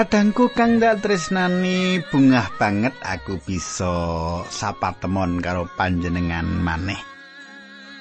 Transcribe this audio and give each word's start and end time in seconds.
Kadangku 0.00 0.48
kang 0.56 0.80
dak 0.80 1.04
tresnani 1.04 2.00
bungah 2.08 2.56
banget 2.56 2.96
aku 3.04 3.36
bisa 3.44 3.92
sapa 4.48 4.96
temon 4.96 5.44
karo 5.44 5.68
panjenengan 5.76 6.48
maneh. 6.48 6.96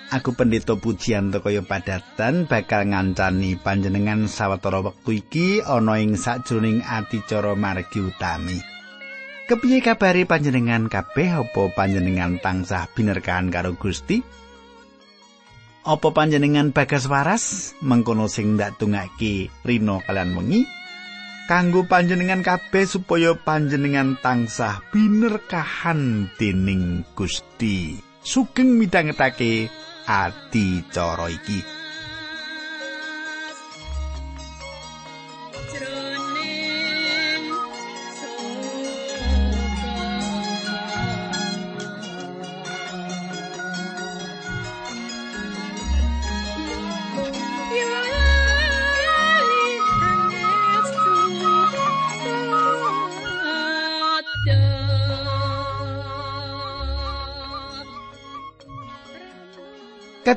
Aku 0.08 0.32
pendeta 0.32 0.80
pujian 0.80 1.28
kaya 1.28 1.60
padatan 1.60 2.48
bakal 2.48 2.88
ngancani 2.88 3.60
panjenengan 3.60 4.32
sawetara 4.32 4.80
wektu 4.80 5.20
iki 5.20 5.60
ana 5.60 6.00
ing 6.00 6.16
sajroning 6.16 6.80
adicara 6.88 7.52
margi 7.60 8.00
utami. 8.00 8.64
Kepiye 9.52 9.84
kabare 9.84 10.24
panjenengan 10.24 10.88
kabeh 10.88 11.36
apa 11.36 11.64
panjenengan 11.76 12.40
tansah 12.40 12.88
binerkahan 12.96 13.52
karo 13.52 13.76
Gusti? 13.76 14.24
Apa 15.84 16.16
panjenengan 16.16 16.72
bagas 16.72 17.12
waras 17.12 17.76
mengkono 17.84 18.32
sing 18.32 18.56
ndak 18.56 18.80
tungake 18.80 19.52
rino 19.68 20.00
kalian 20.08 20.32
wengi? 20.40 20.79
Kanggo 21.50 21.82
panjenengan 21.82 22.46
kabeh 22.46 22.86
supaya 22.86 23.34
panjenengan 23.34 24.14
tansah 24.22 24.86
binerkahan 24.94 26.30
dening 26.38 27.02
Gusti. 27.18 27.98
Sugeng 28.22 28.78
midhangetake 28.78 29.66
ati 30.06 30.86
cara 30.94 31.26
iki. 31.26 31.79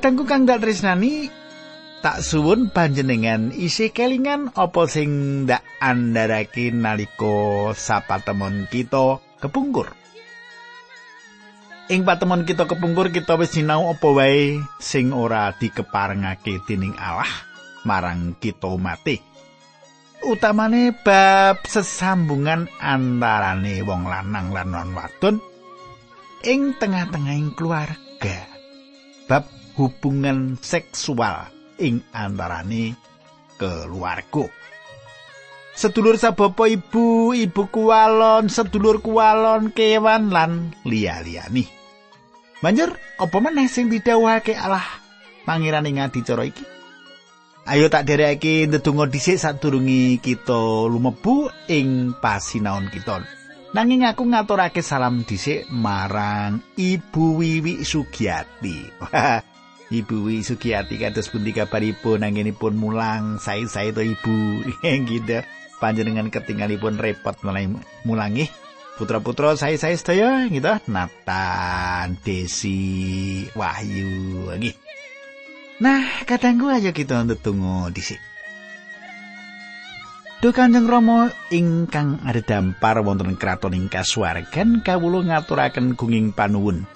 Kadangku 0.02 0.26
kang 0.26 0.50
dak 0.50 0.66
tresnani 0.66 1.30
tak 2.02 2.26
suwun 2.26 2.74
panjenengan 2.74 3.54
isih 3.54 3.94
kelingan 3.94 4.50
apa 4.50 4.90
sing 4.90 5.46
ndak 5.46 5.62
andharake 5.78 6.74
nalika 6.74 7.70
sapatemon 7.70 8.66
kita 8.66 9.22
kepungkur. 9.38 9.94
Ing 11.86 12.02
patemon 12.02 12.42
kita 12.42 12.66
kepungkur 12.66 13.14
kita 13.14 13.38
wis 13.38 13.54
sinau 13.54 13.94
apa 13.94 14.08
wae 14.10 14.58
sing 14.82 15.14
ora 15.14 15.54
dikeparengake 15.54 16.66
dening 16.66 16.98
Allah 16.98 17.30
marang 17.86 18.34
kita 18.42 18.74
mati. 18.74 19.22
Utamane 20.26 20.98
bab 20.98 21.62
sesambungan 21.62 22.66
antarane 22.82 23.86
wong 23.86 24.10
lanang 24.10 24.50
lan 24.50 24.98
wadon 24.98 25.38
ing 26.42 26.74
tengah-tengahing 26.74 27.54
keluarga. 27.54 28.50
Bab 29.30 29.61
hubungan 29.76 30.60
seksual 30.60 31.48
ing 31.80 32.04
antarane 32.12 32.96
keluarga. 33.56 34.46
Sedulur 35.72 36.20
sabapa 36.20 36.68
ibu, 36.68 37.32
ibu 37.32 37.62
kualon, 37.72 38.52
sedulur 38.52 39.00
kualon, 39.00 39.72
kewan 39.72 40.28
lan 40.28 40.76
liya-liyani. 40.84 41.64
Banjur 42.60 42.94
apa 43.18 43.36
meneh 43.40 43.66
sing 43.66 43.88
didhawuhake 43.88 44.54
Allah 44.54 44.84
pangeran 45.48 45.88
ing 45.88 45.98
adicara 45.98 46.46
iki? 46.46 46.62
Ayo 47.62 47.86
tak 47.86 48.10
derekke 48.10 48.66
ndedonga 48.66 49.06
dhisik 49.06 49.38
sadurunge 49.38 50.18
kita 50.18 50.86
lumebu 50.90 51.46
ing 51.70 52.14
pasinaon 52.18 52.90
kita. 52.90 53.22
Nanging 53.72 54.04
aku 54.04 54.28
ngaturake 54.28 54.84
salam 54.84 55.24
dhisik 55.24 55.64
marang 55.72 56.60
Ibu 56.76 57.40
Wiwi 57.40 57.86
Sugiati. 57.86 58.78
Ibu 59.92 60.24
Wi 60.24 60.40
Sugiyati 60.40 60.96
kados 60.96 61.28
pundi 61.28 61.52
kabaripun? 61.52 62.24
Anggenipun 62.24 62.80
mulang 62.80 63.36
sae-sae 63.36 63.92
to 63.92 64.00
Ibu? 64.00 64.64
Gitu 65.12 65.44
panjenengan 65.82 66.30
ketinggalipun 66.30 66.96
repot 66.96 67.34
mulai 67.42 67.66
mulangi. 68.06 68.46
Putra-putra 68.96 69.58
sae-sae 69.58 69.98
sedaya 69.98 70.46
gitu 70.52 70.68
Nathan 70.88 72.16
Desi 72.20 73.40
Wahyu 73.56 74.46
lagi 74.52 74.76
Nah 75.80 76.22
kadangku 76.28 76.70
aja 76.70 76.94
kita 76.94 77.26
tunggu 77.40 77.90
di 77.90 78.04
sini. 78.04 78.22
Duh 80.44 80.54
Kanjeng 80.54 80.86
Rama 80.86 81.32
ingkang 81.50 82.22
ada 82.22 82.38
dampar 82.44 83.00
wonten 83.02 83.34
kraton 83.34 83.74
ing 83.74 83.86
kasuwargan 83.86 84.84
kawula 84.84 85.22
ngaturaken 85.22 85.94
gunging 85.98 86.30
panuwun 86.34 86.86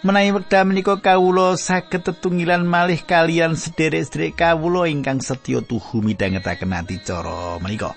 Menawi 0.00 0.32
wekdal 0.32 0.64
menika 0.64 0.96
kawula 0.96 1.60
saged 1.60 2.08
tetunggilan 2.08 2.64
malih 2.64 3.04
kalian 3.04 3.52
sederek-sederek 3.52 4.32
kawula 4.32 4.88
ingkang 4.88 5.20
setya 5.20 5.60
tuhu 5.60 6.00
midhangetaken 6.00 6.72
adicara 6.72 7.60
menika. 7.60 7.92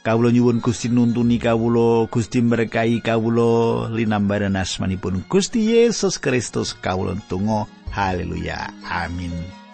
Kawula 0.00 0.32
nyuwun 0.32 0.64
Gusti 0.64 0.88
nuntuni 0.88 1.36
kawula, 1.36 2.08
Gusti 2.08 2.40
berkahi 2.40 3.04
kawula 3.04 3.92
linambaran 3.92 4.56
asmanipun 4.56 5.28
Gusti 5.28 5.76
Yesus 5.76 6.16
Kristus 6.16 6.72
kawula 6.72 7.20
tunggu. 7.28 7.68
Haleluya. 7.92 8.72
Amin. 8.88 9.65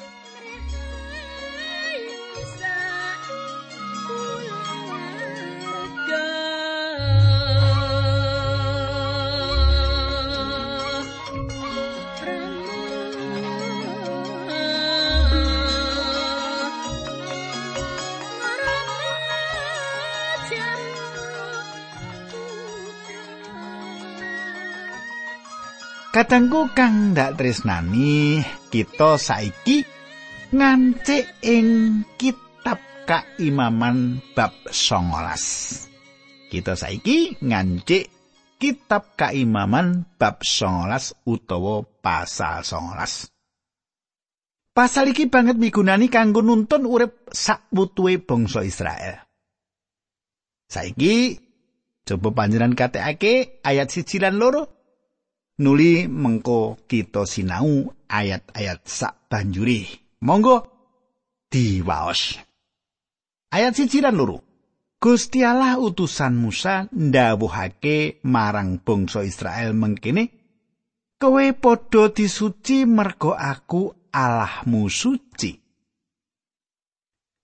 Kadangku 26.13 26.69
kang 26.77 27.17
ndak 27.17 27.41
tresnani, 27.41 28.45
kita 28.69 29.17
saiki 29.17 29.81
ngancik 30.53 31.25
ing 31.41 32.05
kitab 32.21 32.85
Kaimaman 33.09 34.21
bab 34.37 34.53
19. 34.69 36.53
Kita 36.53 36.77
saiki 36.77 37.41
ngancik 37.41 38.13
kitab 38.61 39.17
Kaimaman 39.17 40.05
bab 40.21 40.45
19 40.45 41.17
utawa 41.25 41.81
pasal 41.81 42.61
19. 42.61 43.33
Pasal 44.77 45.17
iki 45.17 45.33
banget 45.33 45.57
migunani 45.57 46.13
kanggo 46.13 46.45
nuntun 46.45 46.85
urip 46.85 47.33
sakbutuhe 47.33 48.21
bangsa 48.21 48.61
Israel. 48.69 49.17
Saiki 50.69 51.41
coba 52.05 52.37
panjenengan 52.37 52.77
katekake 52.77 53.65
ayat 53.65 53.89
siji 53.89 54.21
lan 54.21 54.37
loro 54.37 54.82
nuli 55.61 56.09
mengko 56.09 56.81
kita 56.89 57.29
sinau 57.29 57.93
ayat-ayat 58.09 58.81
sak 58.89 59.29
banjuri. 59.29 59.85
Monggo 60.23 60.65
diwaos. 61.53 62.39
Ayat 63.53 63.77
siji 63.77 64.01
lan 64.01 64.17
loro. 64.17 64.39
Gusti 65.03 65.43
Allah 65.43 65.83
utusan 65.83 66.39
Musa 66.39 66.87
ndawuhake 66.95 68.23
marang 68.23 68.79
bangsa 68.79 69.27
Israel 69.27 69.75
mengkene, 69.75 70.31
"Kowe 71.19 71.45
padha 71.59 72.07
disuci 72.15 72.87
mergo 72.87 73.35
aku 73.35 73.91
Allahmu 74.15 74.87
suci." 74.87 75.59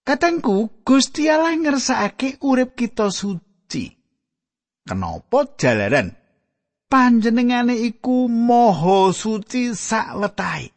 Katengku 0.07 0.87
Gusti 0.87 1.27
Allah 1.27 1.59
ngersakake 1.59 2.41
urip 2.47 2.79
kita 2.79 3.11
suci. 3.11 3.91
Kenapa 4.87 5.45
jalaran 5.59 6.15
panjenengane 6.89 7.77
iku 7.77 8.27
moho 8.27 9.13
suci 9.13 9.77
sakwetahe. 9.77 10.73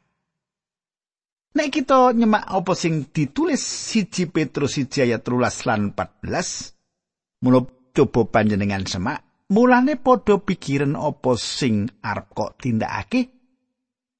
Nek 1.51 1.67
kita 1.67 2.15
nyemak 2.15 2.47
apa 2.47 2.71
sing 2.75 3.11
ditulis 3.11 3.59
siji 3.59 4.31
Petrus 4.31 4.79
siji 4.79 5.03
ayat 5.03 5.27
13 5.27 5.67
lan 5.67 5.81
14, 5.91 7.43
mulo 7.43 7.91
coba 7.91 8.39
panjenengan 8.39 8.87
semak, 8.87 9.19
mulane 9.51 9.99
padha 9.99 10.39
pikiran 10.39 10.95
apa 10.95 11.35
sing 11.35 11.91
arep 11.99 12.27
kok 12.31 12.55
tindakake? 12.55 13.35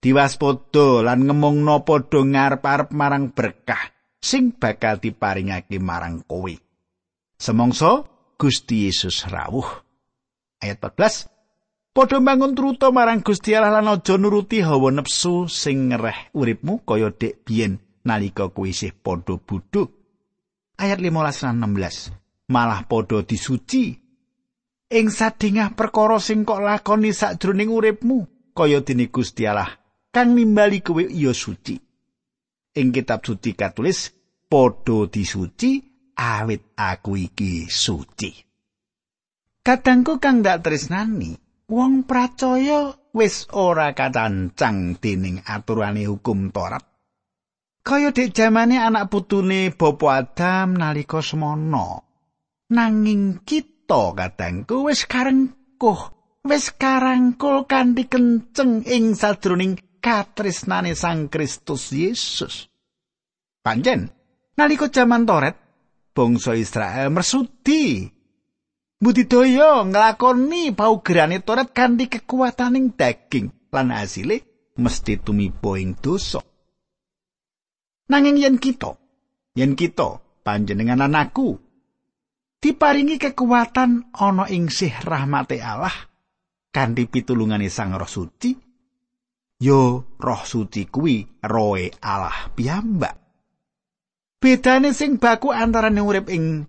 Diwaspada 0.02 1.08
lan 1.08 1.24
ngemongno 1.24 1.88
padha 1.88 2.20
ngarep-arep 2.20 2.90
marang 2.92 3.32
berkah 3.32 3.80
sing 4.20 4.52
bakal 4.52 5.00
diparingake 5.00 5.80
marang 5.80 6.28
kowe. 6.28 6.52
Semongso 7.40 8.12
Gusti 8.36 8.92
Yesus 8.92 9.24
rawuh. 9.32 9.70
Ayat 10.60 10.84
14 10.84 11.31
Padha 11.92 12.24
bangun 12.24 12.56
truto 12.56 12.96
marang 12.96 13.20
Gusti 13.20 13.52
Allah 13.52 13.84
lan 13.84 13.92
aja 13.92 14.16
nuruti 14.16 14.64
hawa 14.64 14.96
nepsu 14.96 15.52
sing 15.52 15.92
ngereh 15.92 16.32
uripmu 16.32 16.88
kaya 16.88 17.12
dek 17.12 17.44
biyen 17.44 17.84
nalika 18.08 18.48
kuwi 18.48 18.72
isih 18.72 18.96
padha 18.96 19.36
budhu. 19.36 19.92
Ayat 20.80 21.04
15 21.04 21.46
lan 21.46 21.58
16. 21.68 22.22
malah 22.52 22.84
padha 22.84 23.24
disuci 23.24 23.96
ing 24.92 25.08
sadingah 25.08 25.72
perkara 25.72 26.20
sing 26.20 26.44
kok 26.44 26.60
lakoni 26.60 27.16
sakjroning 27.16 27.72
uripmu 27.72 28.52
kaya 28.52 28.84
dene 28.84 29.08
Gusti 29.08 29.48
Allah 29.48 29.72
kang 30.12 30.36
nimbali 30.36 30.84
kowe 30.84 31.00
iya 31.00 31.32
suci 31.32 31.80
ing 32.76 32.88
kitab 32.92 33.24
suci 33.24 33.56
katulis 33.56 34.12
padha 34.52 35.08
disuci 35.08 35.72
awit 36.20 36.76
aku 36.76 37.16
iki 37.16 37.72
suci 37.72 38.32
kadangku 39.64 40.20
kang 40.20 40.44
dak 40.44 40.60
tresnani 40.60 41.32
wong 41.72 42.04
pracaya 42.04 42.92
wis 43.16 43.48
ora 43.56 43.96
kacancang 43.96 45.00
dening 45.00 45.40
aturane 45.48 46.04
hukum 46.04 46.52
Taurat 46.52 46.84
kaya 47.82 48.12
dek 48.12 48.36
jamane 48.36 48.76
anak 48.76 49.08
putune 49.08 49.72
Bapa 49.72 50.28
Adam 50.28 50.76
nalika 50.76 51.24
semono 51.24 52.12
nanging 52.68 53.48
kita 53.48 54.12
kadangku 54.12 54.92
wis 54.92 55.08
karengkuh 55.08 56.02
wis 56.44 56.76
karangkul 56.76 57.64
kanthi 57.70 58.12
kenceng 58.12 58.84
ing 58.86 59.16
sadroning 59.16 59.80
katresnane 60.02 60.98
Sang 60.98 61.30
Kristus 61.30 61.94
Yesus. 61.94 62.68
Panjen, 63.62 64.10
nalika 64.58 64.90
jaman 64.90 65.30
Toret, 65.30 65.56
bangsa 66.18 66.58
Israel 66.58 67.14
mersudi 67.14 68.10
budidaya 69.02 69.82
nglakoni 69.82 70.72
paugerane 70.78 71.42
Toret 71.42 71.74
kanthi 71.74 72.06
kekuataning 72.06 72.94
daging 72.94 73.50
lan 73.74 73.90
asile 73.90 74.70
mesti 74.78 75.18
tumiba 75.18 75.76
ing 75.82 75.98
dosa. 75.98 76.40
Nanging 78.08 78.38
yen 78.38 78.62
kita, 78.62 78.94
yen 79.58 79.74
kita 79.74 80.22
panjenengan 80.46 81.02
anakku 81.02 81.58
diparingi 82.62 83.18
kekuatan 83.18 84.14
ana 84.14 84.46
ing 84.54 84.70
sih 84.70 84.94
rahmate 84.94 85.58
Allah 85.66 85.94
kanthi 86.70 87.10
pitulungane 87.10 87.68
Sang 87.74 87.98
Roh 87.98 88.06
Suci 88.06 88.54
yo 89.62 90.06
Roh 90.22 90.44
Suci 90.46 90.86
kuwi 90.86 91.42
roe 91.42 91.90
Allah 92.06 92.54
piyambak 92.54 93.16
bedane 94.38 94.94
sing 94.94 95.18
baku 95.18 95.50
antarane 95.50 96.02
urip 96.02 96.30
ing 96.30 96.66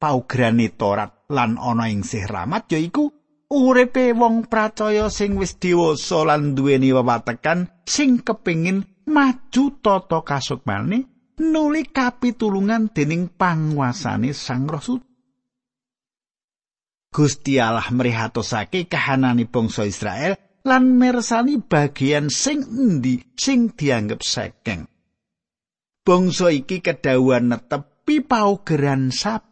paugerane 0.00 0.72
Torat 0.72 1.15
lan 1.26 1.58
ana 1.58 1.90
ing 1.90 2.06
sih 2.06 2.22
rahmat 2.22 2.70
yaiku 2.70 3.10
uripe 3.50 4.14
wong 4.14 4.46
pracaya 4.46 5.10
sing 5.10 5.34
wis 5.38 5.58
dewasa 5.58 6.22
lan 6.26 6.54
duweni 6.54 6.94
wewatekan 6.94 7.70
sing 7.86 8.22
kepingin 8.22 8.86
maju 9.06 9.64
tata 9.82 10.22
kasukmane 10.22 11.30
nuli 11.38 11.84
kapitulungan 11.86 12.90
dening 12.90 13.30
panguasane 13.30 14.32
Sang 14.32 14.66
Roh 14.66 14.98
Gusti 17.16 17.56
Allah 17.56 17.88
mrihatosake 17.88 18.92
kahanane 18.92 19.48
bangsa 19.48 19.88
Israel 19.88 20.36
lan 20.66 20.98
mersani 20.98 21.62
bagian 21.62 22.28
sing 22.28 22.60
endi 22.66 23.22
sing 23.38 23.72
dianggep 23.72 24.20
sekeng. 24.20 24.84
Bangsa 26.04 26.52
iki 26.52 26.84
kedawuhan 26.84 27.54
netepi 27.54 28.20
paugeran 28.20 29.14
sabat 29.14 29.45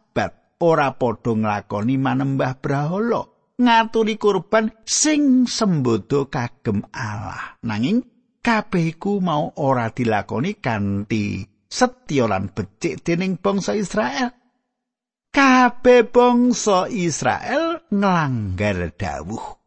ora 0.65 0.97
padha 0.97 1.37
nglakoni 1.37 1.95
manembah 2.01 2.57
brahala 2.57 3.21
ngaturi 3.61 4.17
kurban 4.17 4.73
sing 4.83 5.45
sembodo 5.45 6.25
kagem 6.27 6.81
Allah. 6.89 7.61
Nanging 7.61 8.01
kabeh 8.41 8.97
iku 8.97 9.21
mau 9.21 9.53
ora 9.61 9.93
dilakoni 9.93 10.57
kanthi 10.57 11.45
setya 11.69 12.25
lan 12.25 12.49
becik 12.49 13.05
dening 13.05 13.37
bangsa 13.37 13.77
Israel. 13.77 14.33
kabeh 15.35 16.07
bangsa 16.07 16.87
Israel 16.87 17.83
nglanggar 17.91 18.95
dawuh. 18.95 19.59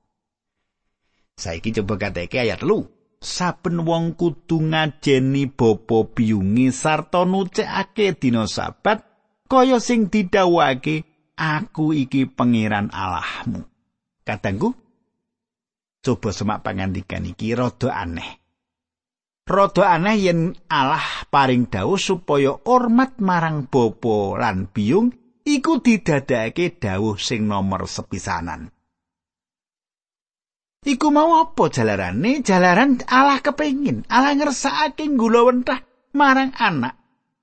Saiki 1.36 1.76
coba 1.76 2.08
kateke 2.08 2.40
ayat 2.40 2.64
lu. 2.64 2.88
Saben 3.18 3.82
wong 3.82 4.14
kudu 4.14 4.62
ngajeni 4.62 5.50
bapa 5.50 6.06
biyunge 6.06 6.70
sarta 6.70 7.26
nucekake 7.26 8.14
dina 8.14 8.46
sabat 8.46 9.02
kaya 9.48 9.80
sing 9.80 10.12
didhawuhake 10.12 11.08
aku 11.34 11.96
iki 11.96 12.28
pangeran 12.28 12.92
Allahmu. 12.92 13.64
Kadangku 14.22 14.76
coba 16.04 16.30
semak 16.36 16.60
pangandikan 16.60 17.24
iki 17.24 17.56
rada 17.56 17.96
aneh. 17.96 18.44
Rada 19.48 19.96
aneh 19.96 20.16
yen 20.20 20.52
Allah 20.68 21.24
paring 21.32 21.72
dawuh 21.72 21.96
supaya 21.96 22.52
hormat 22.68 23.16
marang 23.24 23.64
bapa 23.64 24.36
lan 24.36 24.68
biyung 24.68 25.08
iku 25.48 25.80
didadekake 25.80 26.76
dawuh 26.76 27.16
sing 27.16 27.48
nomor 27.48 27.88
sepisanan. 27.88 28.68
Iku 30.84 31.10
mau 31.10 31.42
apa 31.42 31.72
jalarane? 31.72 32.44
Jalaran 32.44 33.02
Allah 33.10 33.42
kepengin, 33.42 34.06
Allah 34.06 34.36
ngersakake 34.36 35.10
gula 35.16 35.42
wentah 35.42 35.82
marang 36.14 36.54
anak 36.54 36.97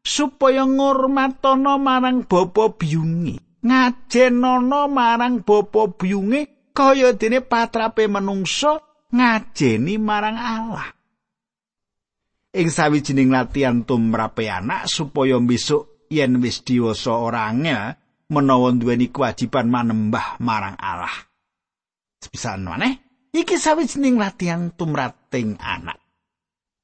supaya 0.06 0.69
ngurmatono 0.69 1.81
marang 1.81 2.30
bapa 2.30 2.78
biyunge, 2.78 3.42
ngajenono 3.66 4.86
marang 4.86 5.42
bapa 5.42 5.90
biyunge 5.90 6.69
kaya 6.78 7.18
dene 7.18 7.42
patrape 7.42 8.06
menungso 8.06 9.02
ngajeni 9.10 9.98
marang 9.98 10.38
Allah. 10.38 10.88
Ing 12.56 12.72
sawijining 12.72 13.34
latihan 13.34 13.84
tumrape 13.84 14.48
anak 14.48 14.88
supaya 14.88 15.36
besok 15.42 16.08
yen 16.08 16.40
wis 16.40 16.63
diwasa 16.63 17.12
ora 17.12 17.51
angel 17.51 18.00
menawa 18.31 18.72
duweni 18.72 19.12
kewajiban 19.12 19.68
manembah 19.68 20.39
marang 20.39 20.77
Allah. 20.80 21.12
Sepisan 22.22 22.63
maneh, 22.63 22.96
iki 23.36 23.60
sawijining 23.60 24.15
latihan 24.15 24.72
tumrating 24.72 25.60
anak. 25.60 26.00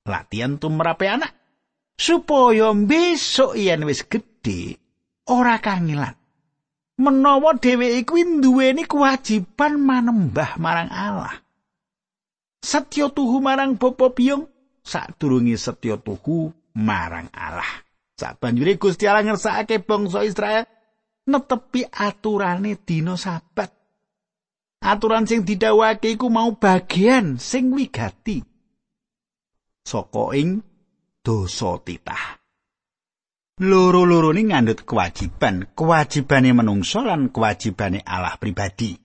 Latihan 0.03 0.59
tumrape 0.59 1.07
anak 1.07 1.40
supaya 2.01 2.73
besok 2.73 3.53
yen 3.53 3.85
wis 3.85 4.01
gedhe 4.09 4.81
ora 5.29 5.61
kangilan. 5.61 6.17
Menawa 6.97 7.57
dheweke 7.57 8.05
kuwi 8.05 8.41
duweni 8.41 8.85
kewajiban 8.89 9.77
manembah 9.77 10.57
marang 10.57 10.89
Allah. 10.89 11.33
Setya 12.61 13.09
tuhu 13.09 13.41
marang 13.41 13.77
bapa 13.77 14.13
biyung 14.13 14.45
sadurunge 14.81 15.57
setya 15.57 15.97
tuhu 16.01 16.49
marang 16.77 17.29
Allah. 17.33 17.85
Sabanjure 18.17 18.77
Gusti 18.77 19.09
Allah 19.09 19.25
ngersakake 19.25 19.81
bangsa 19.81 20.21
Israel 20.25 20.65
netepi 21.25 21.85
aturane 21.89 22.77
dina 22.81 23.17
sabat. 23.17 23.73
Aturan 24.81 25.29
sing 25.29 25.45
didhawuhake 25.45 26.17
iku 26.17 26.29
mau 26.33 26.57
bagian 26.57 27.37
sing 27.37 27.69
wigati 27.69 28.41
saka 29.85 30.37
ing 30.37 30.61
dosa 31.21 31.77
titah. 31.85 32.41
Loro-loro 33.61 34.33
ini 34.33 34.49
ngandut 34.49 34.83
kewajiban, 34.83 35.77
kewajibane 35.77 36.49
menungso 36.49 37.05
lan 37.05 37.29
kewajibane 37.29 38.01
Allah 38.01 38.35
pribadi. 38.41 38.97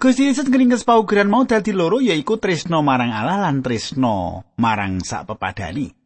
Gusti 0.00 0.30
Yesus 0.30 0.48
ngringkes 0.48 0.86
paugeran 0.86 1.28
mau 1.28 1.44
dadi 1.44 1.76
loro 1.76 2.00
yaiku 2.00 2.40
tresno 2.40 2.80
marang 2.80 3.12
Allah 3.12 3.42
lan 3.44 3.60
tresno 3.60 4.48
marang 4.56 5.04
sak 5.04 5.28
pepadani. 5.28 6.00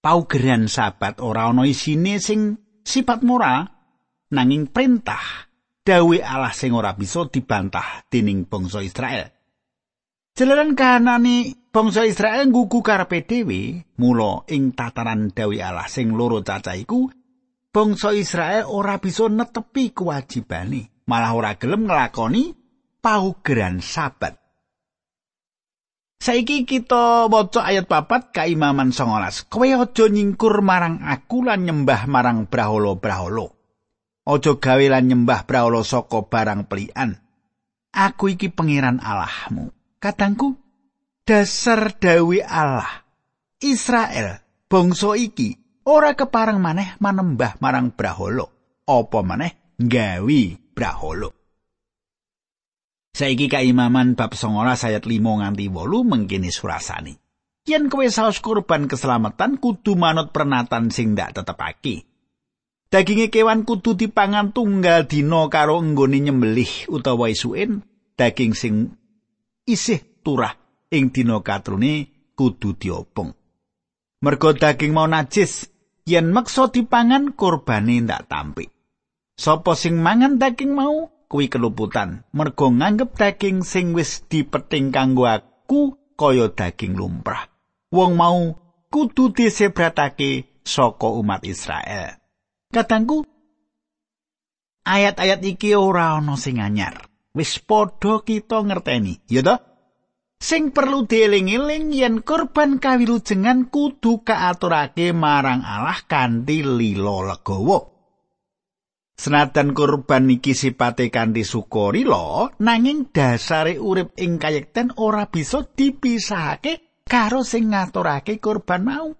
paugeran 0.00 0.66
sabat 0.66 1.20
ora 1.20 1.52
ana 1.52 1.68
isine 1.68 2.16
sing 2.18 2.56
sifat 2.80 3.20
moral 3.20 3.68
nanging 4.32 4.72
perintah 4.72 5.46
dawe 5.84 6.16
Allah 6.24 6.52
sing 6.56 6.72
ora 6.72 6.96
bisa 6.96 7.28
dibantah 7.28 8.08
dening 8.08 8.48
bangsa 8.48 8.80
Israel. 8.80 9.28
Jalaran 10.34 10.78
kahanane 10.78 11.68
bangsa 11.74 12.06
Israel 12.06 12.48
nggugu 12.48 12.80
karepe 12.80 13.26
dhewe, 13.26 13.82
mula 13.98 14.46
ing 14.48 14.72
tataran 14.72 15.34
dawe 15.34 15.56
Allah 15.60 15.90
sing 15.90 16.14
loro 16.14 16.40
cacah 16.40 16.78
iku 16.78 17.10
bangsa 17.70 18.14
Israel 18.14 18.66
ora 18.70 18.98
bisa 18.98 19.30
netepi 19.30 19.94
kewajibane, 19.94 21.06
malah 21.06 21.32
ora 21.34 21.54
gelem 21.58 21.86
nglakoni 21.86 22.54
paugeran 23.02 23.82
sabat. 23.82 24.36
Saiki 26.20 26.68
kita 26.68 27.32
waca 27.32 27.64
ayat 27.64 27.88
papat 27.88 28.28
kaimaman 28.36 28.92
19. 28.92 29.48
Kowe 29.48 29.64
aja 29.64 30.04
nyingkur 30.04 30.60
marang 30.60 31.00
aku 31.00 31.48
lan 31.48 31.64
nyembah 31.64 32.04
marang 32.04 32.44
brahala-brahala. 32.44 33.48
Aja 34.28 34.52
gawe 34.60 34.84
lan 34.92 35.08
nyembah 35.08 35.48
brahala 35.48 35.80
saka 35.80 36.20
barang 36.20 36.68
pelian. 36.68 37.16
Aku 37.96 38.28
iki 38.36 38.52
pangeran 38.52 39.00
Allahmu. 39.00 39.79
Katangku, 40.00 40.56
dasar 41.28 41.92
dawe 41.92 42.38
Allah. 42.48 43.04
Israel, 43.60 44.40
bangsa 44.64 45.12
iki 45.12 45.60
ora 45.84 46.16
keparang 46.16 46.56
maneh 46.56 46.96
manembah 47.04 47.60
marang 47.60 47.92
brahala. 47.92 48.48
Apa 48.88 49.20
maneh 49.20 49.76
gawe 49.76 50.40
brahala. 50.72 51.28
Saiki 53.12 53.52
kaimaman 53.52 54.16
bab 54.16 54.32
19 54.32 54.88
ayat 54.88 55.04
5 55.04 55.20
nganti 55.20 55.68
8 55.68 56.08
mengkini 56.08 56.48
surasani. 56.48 57.20
Yen 57.68 57.92
kowe 57.92 58.08
saos 58.08 58.40
kurban 58.40 58.88
keselamatan 58.88 59.60
kudu 59.60 60.00
manut 60.00 60.32
pernatan 60.32 60.88
sing 60.88 61.12
ndak 61.12 61.36
tetepake. 61.36 62.08
Daginge 62.88 63.28
kewan 63.28 63.68
kudu 63.68 64.00
dipangan 64.00 64.56
tunggal 64.56 65.04
dina 65.04 65.44
karo 65.52 65.76
nggone 65.84 66.24
nyembelih 66.24 66.88
utawa 66.88 67.28
isuin, 67.28 67.84
daging 68.16 68.56
sing 68.56 68.96
isih 69.70 70.22
turah 70.26 70.58
ing 70.90 71.14
dina 71.14 71.38
katrune 71.40 72.10
kudu 72.34 72.74
diobong. 72.76 73.30
Mergo 74.20 74.52
daging 74.52 74.92
mau 74.92 75.08
najis, 75.08 75.70
yen 76.04 76.28
meksa 76.34 76.68
dipangan 76.68 77.32
kurbane 77.32 78.04
ndak 78.04 78.28
tampik. 78.28 78.68
Sopo 79.38 79.72
sing 79.72 79.96
mangan 79.96 80.36
daging 80.36 80.76
mau 80.76 81.08
kuwi 81.30 81.48
keluputan, 81.48 82.28
mergo 82.36 82.68
nganggep 82.68 83.16
daging 83.16 83.64
sing 83.64 83.96
wis 83.96 84.28
dipeting 84.28 84.92
kanggo 84.92 85.24
aku 85.24 85.96
kaya 86.18 86.52
daging 86.52 86.98
lumrah. 86.98 87.48
Wong 87.88 88.20
mau 88.20 88.54
kudu 88.92 89.32
disebratake 89.32 90.60
saka 90.66 91.08
umat 91.08 91.42
Israel. 91.48 92.20
Katangku 92.70 93.26
ayat-ayat 94.86 95.40
iki 95.42 95.74
ora 95.74 96.18
ana 96.20 96.38
sing 96.38 96.62
anyar. 96.62 97.09
Wis 97.30 97.62
padha 97.62 98.26
kita 98.26 98.58
ngerteni, 98.66 99.22
ya 99.30 99.46
toh? 99.46 99.58
Sing 100.40 100.72
perlu 100.72 101.04
dieling-eling 101.04 101.92
yen 101.92 102.24
korban 102.24 102.80
kawilujengan 102.80 103.68
kudu 103.68 104.24
kaaturake 104.24 105.12
marang 105.12 105.60
Allah 105.60 106.00
kanthi 106.08 106.64
lilo 106.64 107.22
legawa. 107.28 107.78
Senajan 109.20 109.76
korban 109.76 110.32
iki 110.32 110.56
sipate 110.56 111.12
kanthi 111.12 111.44
sukarila, 111.44 112.56
nanging 112.56 113.12
dasare 113.12 113.76
urip 113.76 114.16
ing 114.16 114.40
kayekten 114.40 114.96
ora 114.96 115.28
bisa 115.28 115.60
dipisahake 115.60 117.04
karo 117.04 117.44
sing 117.44 117.76
ngaturake 117.76 118.40
korban 118.40 118.80
mau. 118.80 119.12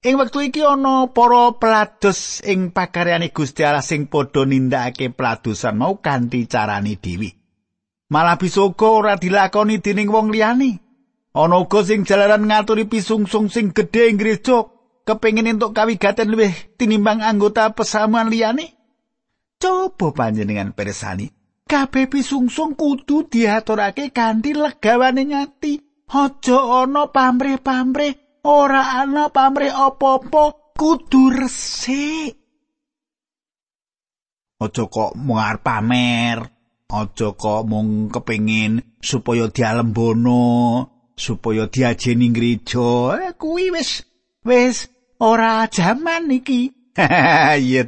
Ing 0.00 0.16
wektu 0.16 0.40
iki 0.40 0.64
ana 0.64 1.12
para 1.12 1.60
pelados 1.60 2.40
ing 2.48 2.72
pakaryane 2.72 3.28
Gusti 3.36 3.68
Allah 3.68 3.84
sing 3.84 4.08
padha 4.08 4.48
nindakake 4.48 5.12
peladosan 5.12 5.76
mau 5.76 6.00
kanthi 6.00 6.48
carane 6.48 6.96
dhewe. 6.96 7.36
Malah 8.08 8.40
bisa 8.40 8.64
uga 8.64 8.88
ora 8.88 9.14
dilakoni 9.20 9.76
dening 9.84 10.08
wong 10.08 10.32
liyane. 10.32 10.80
Ana 11.36 11.60
uga 11.60 11.84
sing 11.84 12.08
jalaran 12.08 12.48
ngaturi 12.48 12.88
pisungsung 12.88 13.52
sing 13.52 13.76
gedhe 13.76 14.08
ing 14.08 14.16
gereja 14.16 14.72
kepengin 15.04 15.52
entuk 15.52 15.76
kawigaten 15.76 16.32
luwih 16.32 16.56
tinimbang 16.80 17.20
anggota 17.20 17.68
pesamuan 17.76 18.32
liyane. 18.32 18.72
Coba 19.60 20.16
panjenengan 20.16 20.72
persani, 20.72 21.28
kabeh 21.68 22.08
pisungsung 22.08 22.72
kudu 22.72 23.28
diaturake 23.28 24.16
kanthi 24.16 24.56
legawane 24.56 25.28
ngati. 25.28 25.74
Aja 26.08 26.88
ana 26.88 27.12
pamrih-pamrih 27.12 28.29
ora 28.44 29.04
ana 29.04 29.28
pamrih 29.28 29.72
apa-apa 29.72 30.74
kudu 30.76 31.32
resik. 31.32 32.36
Aja 34.60 34.84
kok 34.92 35.16
mung 35.16 35.40
pamer 35.64 36.38
aja 36.90 37.28
kok 37.32 37.62
mung 37.64 38.10
kepengin 38.12 39.00
supaya 39.00 39.48
dialembono 39.48 40.84
supaya 41.16 41.70
diajeni 41.70 42.28
gereja 42.34 43.16
eh, 43.16 43.32
kuwi 43.38 43.72
wis 43.72 44.04
wis 44.44 44.90
ora 45.22 45.64
jaman 45.70 46.28
iki. 46.32 46.72
Iya 47.60 47.86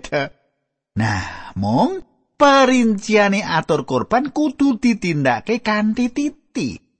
nah 0.92 1.52
mung 1.56 2.04
perinciane 2.36 3.40
atur 3.40 3.88
korban 3.88 4.28
kudu 4.32 4.76
ditindakake 4.76 5.64
kanthi 5.64 6.12
titik 6.12 6.91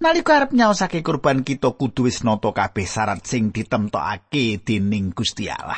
Nalika 0.00 0.40
arep 0.40 0.56
nyaosake 0.56 1.04
kurban 1.04 1.44
kita 1.44 1.76
kudu 1.76 2.08
wis 2.08 2.24
nata 2.24 2.56
kabeh 2.56 2.88
syarat 2.88 3.20
sing 3.28 3.52
ditemtokake 3.52 4.64
dening 4.64 5.12
Gusti 5.12 5.52
Allah. 5.52 5.76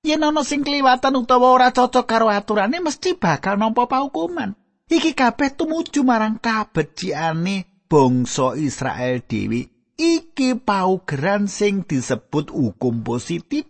Yen 0.00 0.24
ana 0.24 0.40
sing 0.40 0.64
kliwatan 0.64 1.20
utawa 1.20 1.52
ora 1.52 1.68
cocok 1.68 2.08
karo 2.08 2.32
aturane 2.32 2.80
mesti 2.80 3.20
bakal 3.20 3.60
nampa 3.60 3.84
paukuman. 3.84 4.56
Iki 4.88 5.12
kabeh 5.12 5.52
tumuju 5.60 6.00
marang 6.08 6.40
kabeciane 6.40 7.84
bangsa 7.84 8.56
Israel 8.56 9.20
dhewe. 9.28 9.68
Iki 10.00 10.56
paugeran 10.64 11.44
sing 11.44 11.84
disebut 11.84 12.48
hukum 12.48 13.04
positif. 13.04 13.68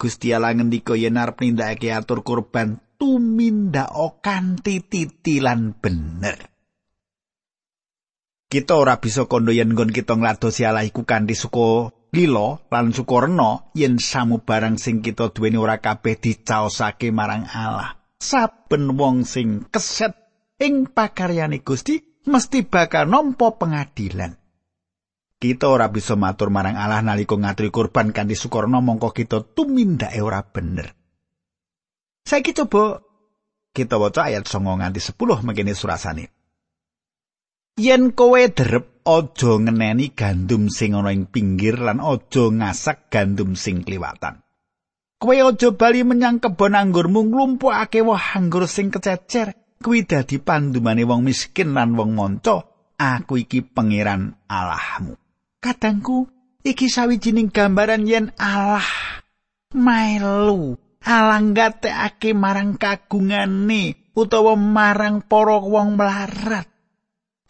Gusti 0.00 0.32
Allah 0.32 0.56
ngendika 0.56 0.96
yen 0.96 1.20
arep 1.20 1.44
nindakake 1.44 1.92
atur 1.92 2.24
kurban 2.24 2.80
tumindak 2.96 3.92
kanthi 4.24 4.80
titilan 4.80 5.76
bener. 5.76 6.49
Kita 8.50 8.74
ora 8.74 8.98
bisa 8.98 9.30
kondo 9.30 9.54
yen 9.54 9.70
nggon 9.70 9.94
kita 9.94 10.18
ngladosi 10.18 10.66
Allah 10.66 10.82
iku 10.82 11.06
kanthi 11.06 11.38
suka 11.38 11.94
lilo 12.10 12.66
lan 12.66 12.90
suka 12.90 13.30
rena 13.30 13.70
yen 13.78 14.02
samu 14.02 14.42
barang 14.42 14.74
sing 14.74 15.06
kita 15.06 15.30
duweni 15.30 15.54
ora 15.54 15.78
kabeh 15.78 16.18
dicaosake 16.18 17.14
marang 17.14 17.46
Allah. 17.46 17.94
Saben 18.18 18.98
wong 18.98 19.22
sing 19.22 19.70
keset 19.70 20.18
ing 20.58 20.90
pakaryane 20.90 21.62
Gusti 21.62 22.02
mesti 22.26 22.66
bakal 22.66 23.06
nampa 23.06 23.54
pengadilan. 23.54 24.34
Kita 25.40 25.70
ora 25.70 25.88
bisa 25.88 26.18
matur 26.18 26.50
marang 26.50 26.74
Allah 26.74 27.00
nalika 27.06 27.38
ngaturi 27.38 27.70
kurban 27.70 28.10
kanthi 28.10 28.34
sukarna 28.34 28.82
mongko 28.82 29.14
kita 29.14 29.46
tumindake 29.54 30.18
ora 30.20 30.42
bener. 30.42 30.90
Saiki 32.26 32.50
coba 32.52 32.98
kita 33.70 33.94
waca 33.96 34.26
ayat 34.26 34.44
9 34.44 34.58
nganti 34.82 35.00
10 35.00 35.46
mengkene 35.46 35.72
surasane. 35.72 36.39
Yen 37.78 38.10
kowe 38.16 38.42
drep 38.50 39.06
aja 39.06 39.52
ngeneni 39.58 40.14
gandum 40.14 40.70
sing 40.70 40.94
ana 40.94 41.14
ing 41.14 41.30
pinggir 41.30 41.78
lan 41.78 42.02
aja 42.02 42.44
ngasak 42.50 43.12
gandum 43.12 43.54
sing 43.58 43.86
kliwatan. 43.86 44.42
Kowe 45.20 45.36
aja 45.36 45.68
bali 45.76 46.00
menyang 46.00 46.40
kebon 46.40 46.72
anggurmu 46.72 47.28
nglumpukake 47.28 48.00
woh 48.00 48.16
anggur 48.16 48.64
sing 48.64 48.88
kececer. 48.88 49.52
Kuwi 49.80 50.04
dadi 50.04 50.36
pandumane 50.40 51.04
wong 51.08 51.24
miskin 51.24 51.72
lan 51.76 51.96
wong 51.96 52.12
monco. 52.12 52.68
Aku 53.00 53.40
iki 53.40 53.64
pangeran 53.64 54.36
Allahmu. 54.44 55.16
Kadangku 55.60 56.28
iki 56.60 56.88
sawijining 56.92 57.48
gambaran 57.48 58.04
yen 58.04 58.28
Allah 58.36 58.84
melu 59.72 60.76
Allah 61.00 61.40
ngatekake 61.40 62.36
marang 62.36 62.76
kagungane 62.76 64.12
utawa 64.12 64.52
marang 64.52 65.24
para 65.24 65.56
wong 65.60 65.96
melarat. 65.96 66.68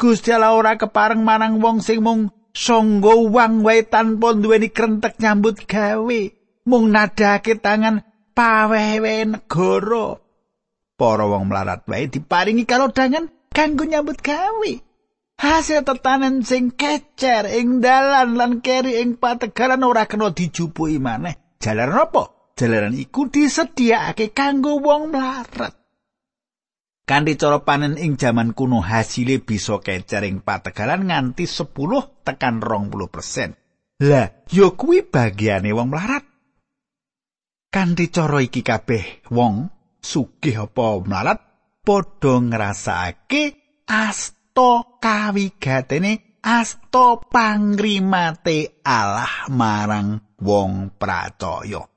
Gusti 0.00 0.32
Allah 0.32 0.56
ora 0.56 0.80
kepareng 0.80 1.20
marang 1.20 1.60
wong 1.60 1.84
sing 1.84 2.00
mung 2.00 2.32
sangga 2.56 3.12
wang 3.20 3.60
wae 3.60 3.84
tanpa 3.84 4.32
duweni 4.32 4.72
krentek 4.72 5.20
nyambut 5.20 5.68
gawe, 5.68 6.20
mung 6.64 6.88
nadake 6.88 7.60
tangan 7.60 8.00
pawewe 8.32 9.28
negara. 9.28 10.16
Para 10.96 11.24
wong 11.28 11.52
melarat 11.52 11.84
wae 11.84 12.08
diparingi 12.08 12.64
karo 12.64 12.88
dangan 12.88 13.28
kanggo 13.52 13.84
nyambut 13.84 14.24
gawe. 14.24 14.72
Hasil 15.36 15.84
tetanen 15.84 16.48
sing 16.48 16.72
kecer 16.72 17.48
ing 17.52 17.84
dalan 17.84 18.40
lan 18.40 18.52
keri 18.64 19.04
ing 19.04 19.20
pategaran 19.20 19.84
ora 19.84 20.08
kena 20.08 20.32
dijupuki 20.32 20.96
maneh. 20.96 21.56
Jalaran 21.60 22.08
apa? 22.08 22.56
Jalaran 22.56 22.96
iku 22.96 23.28
disediakake 23.28 24.32
kanggo 24.32 24.80
wong 24.80 25.12
melarat. 25.12 25.79
Kanthi 27.10 27.34
cara 27.34 27.58
panen 27.66 27.98
ing 27.98 28.14
jaman 28.14 28.54
kuno 28.54 28.78
hasile 28.86 29.42
bisa 29.42 29.82
kecer 29.82 30.22
ing 30.30 30.46
pategalan 30.46 31.10
nganti 31.10 31.42
10 31.42 31.74
tekan 32.22 32.62
20%. 32.62 34.06
Lah, 34.06 34.46
yo 34.46 34.78
kuwi 34.78 35.02
bagiane 35.10 35.74
wong 35.74 35.90
melarat. 35.90 36.22
Kanthi 37.66 38.14
cara 38.14 38.38
iki 38.38 38.62
kabeh 38.62 39.26
wong 39.26 39.66
sugih 39.98 40.70
apa 40.70 41.02
melarat 41.02 41.38
padha 41.82 42.46
ngrasakake 42.46 43.58
asta 43.90 45.02
kawigatene 45.02 46.38
asta 46.46 47.18
pangrimate 47.26 48.86
Allah 48.86 49.50
marang 49.50 50.38
wong 50.38 50.94
pracaya. 50.94 51.89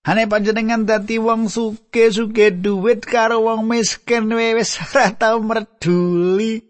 Hane 0.00 0.24
panjenengan 0.24 0.88
dadi 0.88 1.20
wong 1.20 1.52
suke-suke 1.52 2.56
duit 2.56 3.04
karo 3.04 3.44
wong 3.44 3.68
miskin 3.68 4.32
wis 4.32 4.80
ora 4.80 5.12
tau 5.12 5.44
merduli. 5.44 6.64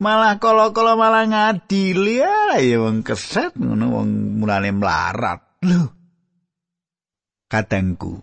Malah 0.00 0.38
kala-kala 0.38 0.94
malah 0.94 1.26
ngadili 1.26 2.22
ya 2.22 2.78
wong 2.78 3.02
keset 3.02 3.58
ngono 3.58 4.00
wong 4.00 4.08
mulane 4.38 4.70
melarat. 4.70 5.60
Lho. 5.66 5.82
Kadangku 7.50 8.22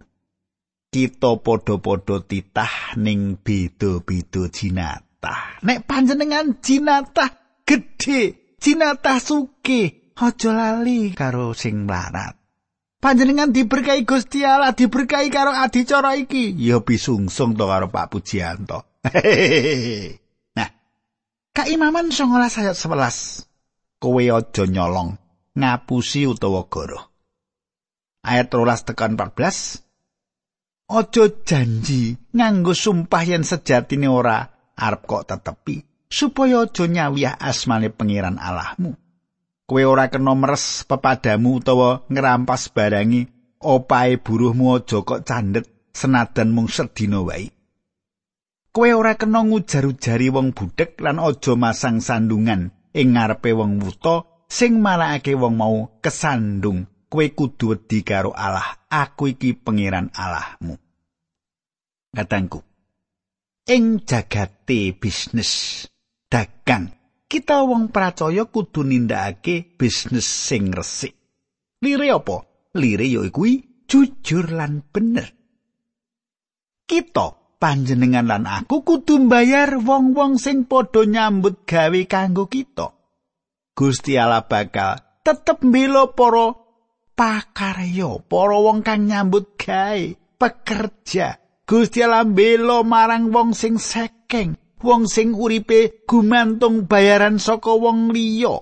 kita 0.87 1.43
padha-padha 1.43 2.23
titah 2.23 2.95
ning 2.95 3.35
beda-beda 3.43 4.47
jinatah. 4.47 5.59
Nek 5.67 5.83
panjenengan 5.83 6.63
jinatah 6.63 7.61
gedhe, 7.67 8.55
jinatah 8.63 9.19
suke, 9.19 10.15
aja 10.15 10.49
lali 10.55 11.11
karo 11.11 11.51
sing 11.51 11.83
melarat. 11.83 12.46
Panjenengan 13.01 13.53
diberkahi 13.53 14.03
Gusti 14.03 14.43
Allah 14.43 14.73
diberkahi 14.73 15.29
karo 15.29 15.53
adicara 15.53 16.17
iki. 16.17 16.53
Ya 16.57 16.81
bisungsung 16.81 17.53
to 17.55 17.65
karo 17.65 17.87
Pak 17.89 18.07
Pujianto. 18.11 18.83
Nah. 20.57 20.69
Kaimaman 21.53 22.09
19 22.09 22.33
ayat 22.33 22.73
11 22.73 23.45
kowe 24.01 24.21
aja 24.21 24.63
nyolong 24.65 25.17
ngapusi 25.57 26.29
utawa 26.29 26.65
goro 26.69 27.01
ayat 28.25 28.49
13 28.53 28.89
tekan 28.93 29.13
14 29.17 29.85
Ojo 30.87 31.43
janji 31.43 32.15
nganggo 32.31 32.71
sumpah 32.71 33.23
yen 33.27 33.43
sejatine 33.43 34.07
ora 34.07 34.47
arep 34.71 35.03
kok 35.03 35.27
tetepi 35.27 35.83
supaya 36.07 36.63
aja 36.63 36.87
nyawiyah 36.87 37.35
asmane 37.35 37.91
pangeran 37.91 38.39
Allahmu. 38.39 38.95
Kowe 39.67 39.83
ora 39.83 40.07
kena 40.07 40.31
meres 40.31 40.87
pepadamu 40.87 41.59
utawa 41.59 42.07
ngerampas 42.07 42.71
barangi 42.71 43.27
opae 43.59 44.15
buruhmu 44.15 44.79
aja 44.79 45.03
kok 45.03 45.27
candhet 45.27 45.67
senadan 45.91 46.55
mung 46.55 46.71
sedina 46.71 47.19
wae. 47.19 47.51
Kowe 48.71 48.89
ora 48.95 49.19
kena 49.19 49.43
ngujar-ujari 49.43 50.31
wong 50.31 50.55
budhek 50.55 51.03
lan 51.03 51.19
aja 51.19 51.53
masang 51.59 51.99
sandungan 51.99 52.71
ing 52.95 53.19
ngarepe 53.19 53.51
wong 53.51 53.83
wuta 53.83 54.23
sing 54.47 54.79
marakake 54.79 55.35
wong 55.35 55.59
mau 55.59 55.99
kesandung. 55.99 56.87
Kowe 57.11 57.27
kudu 57.35 57.75
wedi 57.75 58.07
karo 58.07 58.31
Allah. 58.31 58.87
Aku 58.87 59.31
iki 59.31 59.51
pangeran 59.51 60.11
Allahmu. 60.15 60.79
Katangku 62.15 62.63
ing 63.67 63.99
jagate 64.07 64.95
bisnis 64.95 65.83
dagang 66.31 66.96
kita 67.27 67.67
wong 67.67 67.91
percaya 67.91 68.47
kudu 68.47 68.87
nindakake 68.87 69.75
bisnis 69.75 70.25
sing 70.25 70.71
resik. 70.71 71.13
Lire 71.83 72.07
apa? 72.09 72.47
Lire 72.79 73.05
ya 73.05 73.21
iku 73.27 73.43
jujur 73.87 74.47
lan 74.55 74.81
bener. 74.87 75.27
Kita 76.87 77.59
panjenengan 77.59 78.31
lan 78.31 78.43
aku 78.47 78.81
kudu 78.87 79.27
mbayar 79.27 79.75
wong-wong 79.75 80.39
sing 80.39 80.63
padha 80.63 81.03
nyambut 81.03 81.67
gawe 81.67 82.01
kanggo 82.07 82.47
kita. 82.47 82.95
Gusti 83.77 84.15
Allah 84.17 84.47
bakal 84.47 85.21
tetep 85.21 85.61
mbela 85.61 86.15
para 86.15 86.55
pakarya, 87.13 88.23
para 88.25 88.57
wong 88.57 88.81
kang 88.81 89.05
nyambut 89.05 89.59
gawe, 89.59 90.01
pekerja. 90.39 91.37
Gusti 91.67 91.99
Allah 91.99 92.23
mbela 92.23 92.87
marang 92.87 93.29
wong 93.35 93.51
sing 93.51 93.75
sekeng, 93.75 94.55
wong 94.81 95.09
sing 95.09 95.33
uripe 95.33 96.05
gumantung 96.05 96.85
bayaran 96.89 97.37
saka 97.41 97.73
wong 97.73 98.13
liya. 98.13 98.61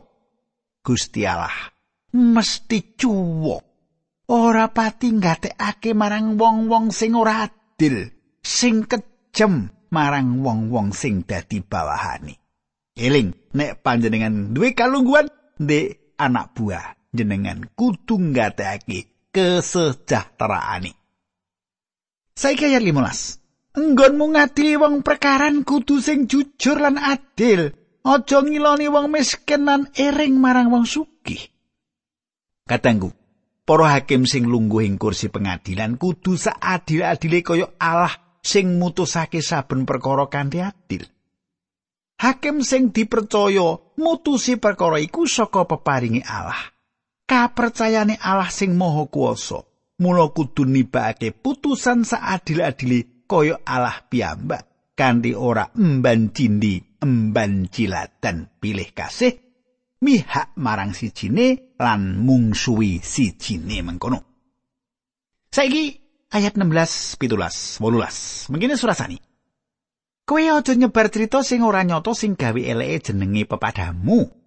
Gusti 0.86 1.26
Allah 1.26 1.76
mesti 2.16 2.96
cuwok. 2.96 3.64
Ora 4.26 4.74
pati 4.74 5.14
ngatekake 5.14 5.94
marang 5.94 6.40
wong-wong 6.40 6.90
sing 6.90 7.14
ora 7.14 7.46
adil, 7.46 8.10
sing 8.42 8.90
kejem 8.90 9.70
marang 9.94 10.42
wong-wong 10.42 10.98
sing 10.98 11.22
dadi 11.22 11.62
bawahane. 11.62 12.42
Eling, 12.98 13.54
nek 13.54 13.86
panjenengan 13.86 14.56
duwe 14.56 14.74
kalungguhan, 14.74 15.30
ndek 15.62 16.18
anak 16.18 16.58
buah 16.58 16.98
jenengan 17.14 17.70
kudu 17.78 18.18
ngateake 18.18 19.30
kesejahteraane. 19.30 20.92
Saiki 22.36 22.66
ayat 22.66 22.82
15. 22.82 23.45
Enggonmu 23.76 24.32
ngadili 24.32 24.80
wong 24.80 25.04
perkaran 25.04 25.68
kudu 25.68 26.00
sing 26.00 26.32
jujur 26.32 26.80
lan 26.80 26.96
adil. 26.96 27.76
Aja 28.06 28.40
ngiloni 28.40 28.88
wong 28.88 29.12
miskin 29.12 29.68
lan 29.68 29.92
ering 29.98 30.40
marang 30.40 30.72
wong 30.72 30.86
sugih. 30.86 31.52
Katanggu, 32.66 33.12
para 33.68 33.98
hakim 33.98 34.24
sing 34.30 34.48
lungguh 34.48 34.86
ing 34.86 34.96
kursi 34.96 35.28
pengadilan 35.28 35.98
kudu 36.00 36.38
saadil-adile 36.38 37.40
kaya 37.42 37.68
Allah 37.82 38.14
sing 38.42 38.78
mutusake 38.78 39.42
saben 39.42 39.84
perkara 39.84 40.30
kanthi 40.30 40.62
adil. 40.62 41.04
Hakim 42.22 42.64
sing 42.64 42.96
dipercaya 42.96 43.76
mutusi 44.00 44.56
perkara 44.56 45.02
iku 45.02 45.28
saka 45.28 45.68
peparingi 45.68 46.24
Allah. 46.24 46.76
kapercayane 47.26 48.22
Allah 48.22 48.50
sing 48.54 48.78
maha 48.78 49.10
kuwasa 49.10 49.66
mula 49.98 50.30
kudu 50.30 50.66
nibake 50.66 51.34
putusan 51.34 52.06
saadil-adile 52.06 53.15
kaya 53.28 53.60
Allah 53.66 54.06
piyambak 54.08 54.94
kanthi 54.96 55.36
ora 55.36 55.70
emban 55.76 56.32
cindi 56.32 56.80
emban 57.02 57.68
cilatan 57.68 58.58
pilih 58.62 58.90
kasih 58.96 59.34
mihak 60.06 60.54
marang 60.62 60.94
sijine 60.94 61.76
lan 61.82 62.22
mungsuhi 62.22 63.02
sijine 63.02 63.82
mengkono. 63.82 64.20
Saiki 65.50 65.84
ayat 66.32 66.54
16 66.60 67.18
17 67.18 67.82
18 67.82 68.52
mengkene 68.52 68.76
surasani. 68.78 69.18
Kowe 70.26 70.42
aja 70.42 70.74
nyebar 70.74 71.14
cerita 71.14 71.46
sing 71.46 71.62
ora 71.62 71.86
nyata 71.86 72.14
sing 72.18 72.34
gawe 72.34 72.58
eleke 72.58 73.14
jenenge 73.14 73.46
pepadamu 73.46 74.45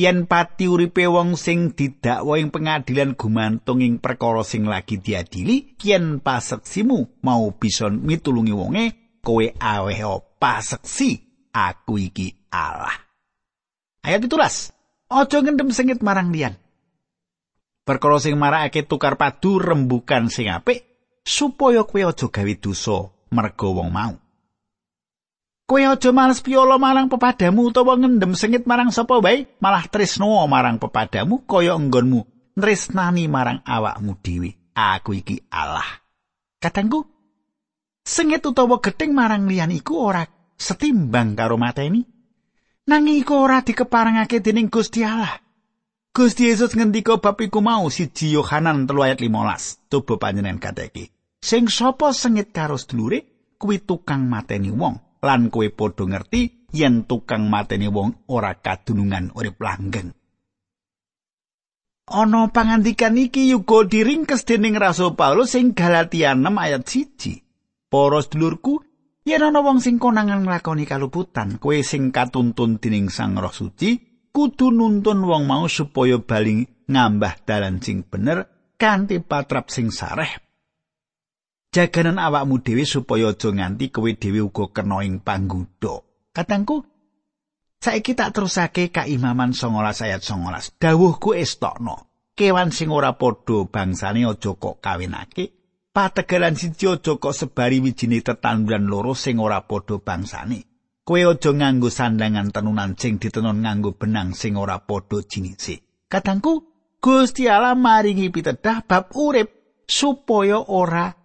yen 0.00 0.24
pati 0.24 0.64
uripe 0.64 1.04
wong 1.04 1.36
sing 1.36 1.76
didakwa 1.76 2.40
ing 2.40 2.48
pengadilan 2.48 3.12
gumantung 3.12 3.84
ing 3.84 4.00
perkara 4.00 4.40
sing 4.40 4.64
lagi 4.64 4.96
diadili 4.96 5.76
yen 5.84 6.24
paseksimu 6.24 7.20
mau 7.20 7.52
bisa 7.52 7.92
mitulungi 7.92 8.54
wonge 8.56 8.84
kowe 9.20 9.44
aweh 9.44 10.00
paseksi. 10.40 11.28
Aku 11.50 11.98
iki 11.98 12.46
Allah 12.54 12.94
ayat 14.06 14.22
itulas 14.22 14.70
aja 15.10 15.42
ngendem 15.42 15.74
sengit 15.74 15.98
marang 15.98 16.30
liyan. 16.30 16.54
Perkara 17.82 18.22
sing 18.22 18.38
marakake 18.38 18.86
tukar 18.86 19.18
padu 19.18 19.58
rembukan 19.58 20.30
sing 20.30 20.46
apik 20.46 20.86
supaya 21.26 21.82
kowe 21.82 22.00
aja 22.06 22.30
gawe 22.30 22.54
dosa 22.62 23.10
merga 23.34 23.66
wong 23.66 23.90
mau 23.90 24.14
Kowe 25.70 25.86
aja 25.86 26.10
males 26.10 26.42
piolo 26.42 26.82
marang 26.82 27.06
pepadamu 27.06 27.70
utawa 27.70 27.94
ngendem 27.94 28.34
sengit 28.34 28.66
marang 28.66 28.90
sapa 28.90 29.22
wae, 29.22 29.46
malah 29.62 29.86
tresno 29.86 30.42
marang 30.50 30.82
pepadamu 30.82 31.46
kaya 31.46 31.78
enggonmu 31.78 32.26
tresnani 32.58 33.30
marang 33.30 33.62
awakmu 33.62 34.18
dhewe. 34.18 34.58
Aku 34.74 35.14
iki 35.14 35.46
Allah. 35.46 35.86
Katangku, 36.58 37.06
sengit 38.02 38.42
utawa 38.42 38.82
geting 38.82 39.14
marang 39.14 39.46
liyan 39.46 39.70
iku 39.70 40.10
ora 40.10 40.26
setimbang 40.58 41.38
karo 41.38 41.54
mateni. 41.54 42.02
Nanging 42.90 43.22
iku 43.22 43.46
ora 43.46 43.62
dikeparengake 43.62 44.42
dening 44.42 44.74
Gusti 44.74 45.06
Allah. 45.06 45.38
Gusti 46.10 46.50
Yesus 46.50 46.74
ngendika 46.74 47.22
bab 47.22 47.38
iku 47.38 47.62
mau 47.62 47.86
siji 47.86 48.34
Yohanan 48.34 48.90
3 48.90 49.06
ayat 49.06 49.22
15. 49.22 49.86
Coba 49.86 50.18
panjenengan 50.18 50.58
kateki. 50.58 51.14
Sing 51.38 51.70
sapa 51.70 52.10
sengit 52.10 52.50
karo 52.50 52.74
sedulure 52.74 53.54
kuwi 53.54 53.78
tukang 53.78 54.26
mateni 54.26 54.74
wong. 54.74 55.09
Lan 55.20 55.52
kowe 55.52 55.68
padha 55.68 56.04
ngerti 56.08 56.68
yen 56.72 57.04
tukang 57.04 57.48
mateni 57.52 57.88
wong 57.88 58.26
ora 58.32 58.56
kadunungan 58.56 59.32
urip 59.36 59.60
langgeng. 59.60 60.10
Ana 62.10 62.50
pangandikan 62.50 63.14
iki 63.14 63.54
yuga 63.54 63.86
diringkes 63.86 64.42
dening 64.42 64.74
Rasul 64.74 65.14
Paulus 65.14 65.54
sing 65.54 65.78
Galatia 65.78 66.34
6 66.34 66.42
ayat 66.58 66.82
1. 66.82 67.86
Para 67.86 68.18
sedulurku, 68.18 68.82
yen 69.22 69.46
ana 69.46 69.62
wong 69.62 69.78
sing 69.78 70.02
konangan 70.02 70.42
nglakoni 70.42 70.90
kaluputan, 70.90 71.62
kowe 71.62 71.78
sing 71.86 72.10
katuntun 72.10 72.82
dening 72.82 73.14
Sang 73.14 73.38
Roh 73.38 73.54
Suci, 73.54 73.94
kudu 74.34 74.74
nuntun 74.74 75.22
wong 75.22 75.46
mau 75.46 75.70
supaya 75.70 76.18
bali 76.18 76.66
ngambah 76.90 77.46
dalan 77.46 77.78
sing 77.78 78.02
bener 78.02 78.50
kanthi 78.74 79.22
patrap 79.22 79.70
sing 79.70 79.94
sareh 79.94 80.49
jaganan 81.70 82.18
awakmu 82.18 82.58
dhewe 82.66 82.84
supaya 82.84 83.30
aja 83.30 83.48
nganti 83.54 83.94
kowe 83.94 84.10
dhewe 84.10 84.40
uga 84.42 84.74
kena 84.74 85.06
ing 85.06 85.22
panggudha. 85.22 86.02
Katangku, 86.34 86.82
saiki 87.78 88.14
tak 88.14 88.34
terusake 88.34 88.90
kaimaman 88.90 89.54
19 89.54 90.06
ayat 90.06 90.22
19. 90.22 90.82
Dawuhku 90.82 91.34
estokno, 91.38 92.10
kewan 92.34 92.74
sing 92.74 92.90
ora 92.90 93.14
padha 93.14 93.66
bangsane 93.70 94.26
aja 94.26 94.50
kok 94.54 94.82
kawinake. 94.82 95.44
Pategalan 95.90 96.54
siji 96.54 96.86
aja 96.86 97.18
kok 97.18 97.34
sebari 97.34 97.82
wijine 97.82 98.22
tetanduran 98.22 98.86
loro 98.86 99.14
sing 99.14 99.38
ora 99.38 99.62
padha 99.62 99.98
bangsane. 100.02 100.66
Kowe 101.06 101.22
aja 101.22 101.50
nganggo 101.50 101.90
sandangan 101.90 102.50
tenunan 102.54 102.94
sing 102.98 103.18
ditenun 103.18 103.62
nganggo 103.62 103.94
benang 103.98 104.34
sing 104.34 104.58
ora 104.58 104.78
padha 104.82 105.22
jinise. 105.22 106.06
Katangku, 106.10 106.66
Gusti 106.98 107.46
Allah 107.46 107.78
maringi 107.78 108.30
pitedah 108.30 108.82
bab 108.86 109.14
urip 109.14 109.48
supaya 109.86 110.62
ora 110.62 111.19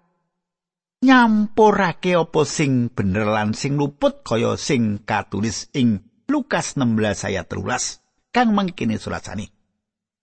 nyampurake 1.04 2.16
apa 2.16 2.42
sing 2.48 2.88
bener 2.94 3.28
lan 3.28 3.52
sing 3.52 3.76
luput 3.76 4.24
kaya 4.24 4.56
sing 4.56 5.04
katulis 5.04 5.68
ing 5.76 6.06
Lukas 6.32 6.80
16 6.80 7.28
ayat 7.32 7.46
13 7.52 8.32
kang 8.32 8.50
mangkene 8.56 8.96
surasane 8.96 9.52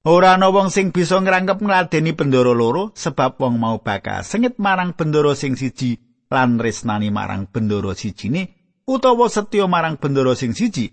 Ora 0.02 0.34
ana 0.34 0.50
wong 0.50 0.74
sing 0.74 0.90
bisa 0.90 1.14
ngrangkep 1.22 1.62
ngladeni 1.62 2.10
bendoro 2.10 2.58
loro 2.58 2.90
sebab 2.90 3.38
wong 3.38 3.54
mau 3.62 3.78
bakal 3.86 4.26
sengit 4.26 4.58
marang 4.58 4.98
bendoro 4.98 5.38
sing 5.38 5.54
siji 5.54 5.94
lan 6.26 6.58
resnani 6.58 7.14
marang 7.14 7.46
bendoro 7.46 7.94
sijine 7.94 8.50
utawa 8.82 9.30
setya 9.30 9.70
marang 9.70 10.02
bendoro 10.02 10.34
sing 10.34 10.58
siji 10.58 10.90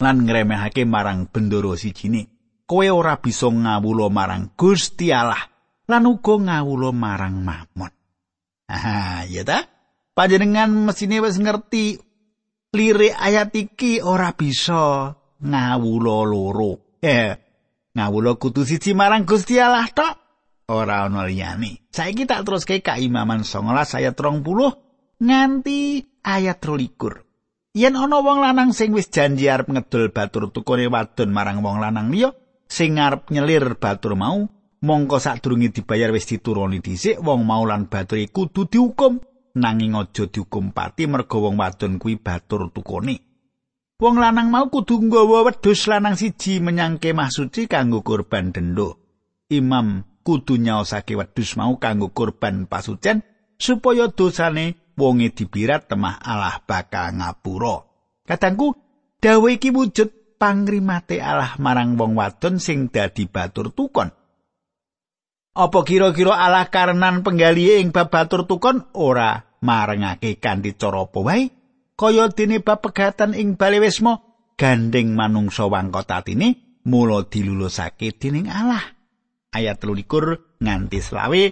lan 0.00 0.28
ngremehake 0.28 0.84
marang 0.88 1.28
bendoro 1.28 1.76
sijine. 1.76 2.28
Kowe 2.68 2.86
ora 2.86 3.18
bisa 3.18 3.50
ngawula 3.50 4.12
marang 4.12 4.54
Gusti 4.54 5.10
Allah 5.10 5.40
lan 5.90 6.06
uga 6.06 6.38
ngawula 6.38 6.94
marang 6.94 7.42
Mamon 7.42 7.99
Ah, 8.70 9.26
ya 9.26 9.42
ta? 9.42 9.66
Panjenengan 10.14 10.70
mesine 10.70 11.18
wis 11.18 11.42
ngerti 11.42 11.98
lirik 12.70 13.18
ayat 13.18 13.50
iki 13.50 13.98
ora 13.98 14.30
bisa 14.30 15.10
ngawula 15.42 16.22
loro. 16.22 16.94
Eh, 17.02 17.34
ngawula 17.98 18.38
kudu 18.38 18.62
siji 18.62 18.94
marang 18.94 19.26
Gusti 19.26 19.58
Allah 19.58 19.90
tok. 19.90 20.14
ora 20.70 21.10
ana 21.10 21.26
liyane. 21.26 21.90
Saiki 21.90 22.24
tak 22.30 22.46
teruske 22.46 22.78
kaimaman 22.78 23.42
19 23.42 23.98
ayat 23.98 24.14
30 24.14 25.18
nganti 25.18 25.78
ayat 26.22 26.62
23. 26.62 27.74
Yen 27.74 27.94
ana 27.98 28.22
wong 28.22 28.38
lanang 28.38 28.70
sing 28.70 28.94
wis 28.94 29.10
janji 29.10 29.50
arep 29.50 29.66
ngedol 29.66 30.14
batur 30.14 30.50
tukune 30.54 30.86
wadon 30.86 31.30
marang 31.34 31.62
wong 31.62 31.82
lanang 31.82 32.14
liya 32.14 32.30
sing 32.70 32.98
arep 33.02 33.30
nyelir 33.34 33.78
batur 33.78 34.14
mau, 34.14 34.46
mongko 34.80 35.20
sadurunge 35.20 35.68
dibayar 35.72 36.08
wis 36.12 36.24
dituruni 36.24 36.80
dhisik 36.80 37.20
wong 37.20 37.44
mau 37.44 37.68
lan 37.68 37.92
batur 37.92 38.20
kudu 38.32 38.68
dihukum 38.72 39.20
nanging 39.56 39.92
aja 39.96 40.24
dihukum 40.28 40.72
pati 40.72 41.04
mergo 41.04 41.44
wong 41.44 41.60
wadon 41.60 42.00
kuwi 42.00 42.16
batur 42.16 42.72
tukune. 42.72 43.20
Wong 44.00 44.16
lanang 44.16 44.48
mau 44.48 44.72
kudu 44.72 44.96
nggawa 44.96 45.44
wedhus 45.44 45.84
lanang 45.84 46.16
siji 46.16 46.56
menyang 46.64 46.96
kemah 46.96 47.28
suci 47.28 47.68
kanggo 47.68 48.00
kurban 48.00 48.48
dendo. 48.48 48.96
Imam 49.52 50.08
kudu 50.24 50.56
nyaosake 50.56 51.20
wedhus 51.20 51.60
mau 51.60 51.76
kanggo 51.76 52.08
kurban 52.16 52.64
pasucen 52.64 53.20
supaya 53.60 54.08
dosane 54.08 54.96
wonge 54.96 55.36
dibirat 55.36 55.92
temah 55.92 56.16
Allah 56.16 56.64
bakal 56.64 57.20
ngapura. 57.20 57.84
Kadangku 58.24 58.72
dawuh 59.20 59.52
iki 59.52 59.68
wujud 59.68 60.40
pangrimate 60.40 61.20
Allah 61.20 61.60
marang 61.60 62.00
wong 62.00 62.16
wadon 62.16 62.56
sing 62.56 62.88
dadi 62.88 63.28
batur 63.28 63.76
tukon. 63.76 64.08
Apa 65.60 65.84
kira-kira 65.84 66.40
Allah 66.40 66.72
karenan 66.72 67.20
penggali 67.20 67.84
ing 67.84 67.92
bab 67.92 68.08
batur 68.08 68.48
tukon 68.48 68.88
ora 68.96 69.44
marengake 69.60 70.40
kanthi 70.40 70.72
cara 70.72 71.04
apa 71.04 71.20
wae? 71.20 71.52
Kaya 72.00 72.32
dene 72.32 72.64
bab 72.64 72.80
pegatan 72.80 73.36
ing 73.36 73.60
Balewisma 73.60 74.24
gandeng 74.56 75.12
manungsa 75.12 75.68
wangkotatine 75.68 76.80
mula 76.88 77.28
dilulusake 77.28 78.16
dening 78.16 78.48
Allah. 78.48 78.80
Ayat 79.52 79.84
13 79.84 80.64
nganti 80.64 80.98
selawe 81.04 81.42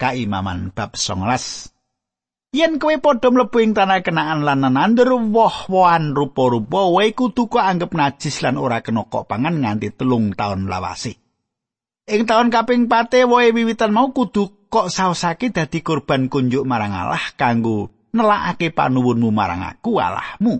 kaimaman 0.00 0.72
bab 0.72 0.96
19. 0.96 2.56
Yen 2.56 2.80
kowe 2.80 2.96
padha 2.96 3.28
mlebu 3.28 3.60
ing 3.60 3.76
tanah 3.76 4.00
kenaan 4.00 4.48
lan 4.48 4.64
nandur 4.64 5.12
woh-wohan 5.12 6.16
rupa-rupa, 6.16 6.88
wae 6.88 7.12
kudu 7.12 7.52
kok 7.52 7.60
anggap 7.60 7.92
najis 7.92 8.40
lan 8.40 8.56
ora 8.56 8.80
kena 8.80 9.04
kok 9.12 9.28
pangan 9.28 9.60
nganti 9.60 9.92
telung 9.92 10.32
taun 10.32 10.72
lawase. 10.72 11.27
Ing 12.08 12.24
taun 12.24 12.48
kaping 12.48 12.88
pate 12.88 13.28
woe 13.28 13.52
wiwitan 13.52 13.92
mau 13.92 14.16
kudu 14.16 14.72
kok 14.72 14.88
saosake 14.88 15.52
dadi 15.52 15.84
korban 15.84 16.32
kunjuk 16.32 16.64
marang 16.64 16.96
Allah 16.96 17.20
kanggo 17.36 17.92
nelakake 18.16 18.72
panuwunmu 18.72 19.28
marang 19.28 19.60
aku 19.68 20.00
Allahmu. 20.00 20.56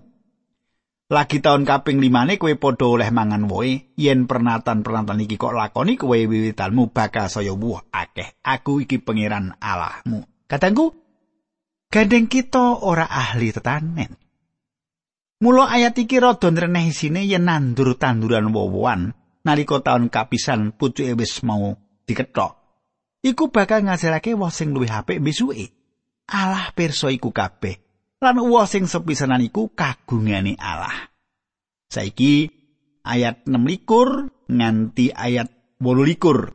Lagi 1.09 1.41
taun 1.41 1.65
kaping 1.65 2.05
limane 2.05 2.37
kowe 2.37 2.53
padha 2.61 2.85
oleh 2.85 3.09
mangan 3.09 3.49
woe, 3.49 3.97
yen 3.97 4.29
pernatan-pernatan 4.29 5.25
iki 5.25 5.41
kok 5.41 5.57
lakoni 5.57 5.97
kowe 5.97 6.13
wiwitanmu 6.13 6.93
bakal 6.93 7.33
saya 7.33 7.57
wuh 7.57 7.81
akeh. 7.97 8.37
Aku 8.45 8.85
iki 8.85 9.01
pangeran 9.01 9.57
Allahmu. 9.57 10.29
Katangku, 10.45 10.93
Gandeng 11.89 12.29
kita 12.29 12.85
ora 12.85 13.09
ahli 13.09 13.49
tetanen. 13.49 14.13
Mula 15.41 15.73
ayat 15.73 15.97
iki 15.97 16.21
rada 16.21 16.53
nreneh 16.53 16.93
isine 16.93 17.25
yen 17.25 17.49
nandur 17.49 17.97
tanduran 17.97 18.53
wowoan 18.53 19.17
nalika 19.49 19.81
taun 19.81 20.13
kapisan 20.13 20.77
pucuke 20.77 21.17
wis 21.17 21.41
mau 21.41 21.73
dikethok. 22.05 22.53
Iku 23.25 23.49
bakal 23.49 23.89
ngasilake 23.89 24.37
woh 24.37 24.53
sing 24.53 24.77
luwih 24.77 24.93
apik 24.93 25.25
besuke. 25.25 25.73
Allah 26.29 26.69
pirsa 26.77 27.09
iku 27.09 27.33
kabeh. 27.33 27.81
Lan 28.21 28.37
woh 28.45 28.69
sing 28.69 28.85
sepisanan 28.85 29.41
iku 29.41 29.73
kagungane 29.73 30.61
Allah. 30.61 31.09
Saiki 31.89 32.53
ayat 33.09 33.49
6 33.49 34.53
nganti 34.53 35.17
ayat 35.17 35.49
8 35.81 36.53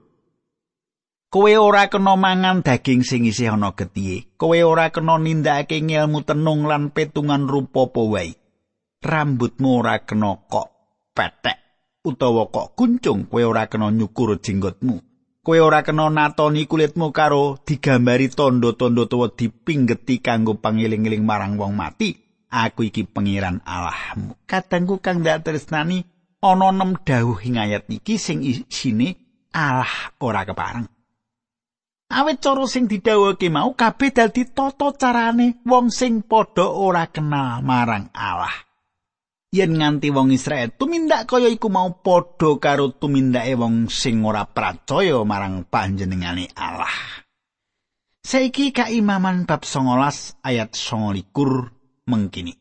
Kowe 1.34 1.50
ora 1.58 1.90
kena 1.90 2.14
mangan 2.14 2.62
daging 2.62 3.02
sing 3.02 3.26
isih 3.26 3.58
ana 3.58 3.74
getihe. 3.74 4.38
Kowe 4.38 4.54
ora 4.62 4.94
kena 4.94 5.18
nindakake 5.18 5.82
ngelmu 5.82 6.22
tenung 6.22 6.70
lan 6.70 6.94
petungan 6.94 7.50
rupa 7.50 7.90
apa 7.90 8.02
wae. 8.06 8.38
Rambutmu 9.02 9.82
ora 9.82 10.06
kena 10.06 10.38
kok 10.46 10.70
petek 11.18 11.63
utawa 12.04 12.52
kok 12.52 12.76
kuncung. 12.76 13.26
Kowe 13.32 13.44
ora 13.48 13.72
kena 13.72 13.90
nyukur 13.92 14.38
jenggotmu. 14.44 15.00
Kowe 15.44 15.60
ora 15.60 15.84
kena 15.84 16.12
natoni 16.12 16.68
kulitmu 16.68 17.12
karo 17.12 17.58
digambari 17.66 18.28
tondo-tondo 18.30 19.08
tuwa 19.08 19.28
dipinggeti 19.32 20.20
kanggo 20.20 20.60
pangiling-iling 20.60 21.24
marang 21.24 21.56
wong 21.56 21.76
mati. 21.76 22.20
Aku 22.54 22.86
iki 22.86 23.04
pangeran 23.10 23.66
Allahmu. 23.66 24.38
Kadangku 24.46 25.02
kang 25.02 25.26
dak 25.26 25.42
tresnani 25.42 26.06
ana 26.38 26.70
nem 26.70 26.94
dawuh 27.02 27.42
ing 27.42 27.58
ayat 27.58 27.90
iki 27.90 28.22
sing 28.22 28.46
isine 28.46 29.18
Allah 29.58 30.14
ora 30.22 30.46
kepareng. 30.46 30.86
Awit 32.14 32.46
cara 32.46 32.70
sing 32.70 32.86
didhawuhake 32.86 33.50
mau 33.50 33.74
kabeh 33.74 34.14
dadi 34.14 34.46
tata 34.46 34.94
carane 34.94 35.66
wong 35.66 35.90
sing 35.90 36.22
padha 36.22 36.70
ora 36.70 37.10
kenal 37.10 37.66
marang 37.66 38.14
Allah. 38.14 38.54
Yen 39.54 39.78
nganti 39.78 40.10
wong 40.10 40.34
Israel 40.34 40.74
tumindak 40.74 41.30
kaya 41.30 41.46
iku 41.46 41.70
mau 41.70 42.02
padha 42.02 42.58
karo 42.58 42.90
tumindake 42.98 43.54
wong 43.54 43.86
sing 43.86 44.26
ora 44.26 44.50
percaya 44.50 45.22
marang 45.22 45.70
panjenengane 45.70 46.50
Allah. 46.58 47.22
Saiki 48.26 48.74
kaimaman 48.74 49.46
bab 49.46 49.62
19 49.62 50.42
ayat 50.42 50.74
29 50.74 51.30
mengkini. 52.10 52.58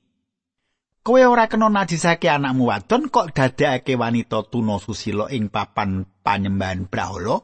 Kowe 1.01 1.23
ora 1.25 1.49
kena 1.49 1.73
najisake 1.73 2.29
anakmu 2.29 2.69
wadon 2.69 3.09
kok 3.09 3.33
dadekake 3.33 3.97
wanita 3.97 4.45
tuna 4.53 4.77
susila 4.77 5.33
ing 5.33 5.49
papan 5.49 6.05
panyembahan 6.21 6.93
brahala. 6.93 7.41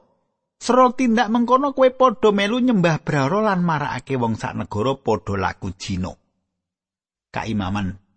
Sero 0.60 0.92
tindak 0.92 1.32
mengkono 1.32 1.72
kowe 1.72 1.88
padha 1.88 2.36
melu 2.36 2.60
nyembah 2.60 3.00
brahara 3.00 3.48
lan 3.48 3.64
marakake 3.64 4.20
wong 4.20 4.36
sak 4.36 4.60
negara 4.60 4.92
padha 5.00 5.40
laku 5.40 5.72
jino. 5.72 6.12
Kaimaman 7.32 8.07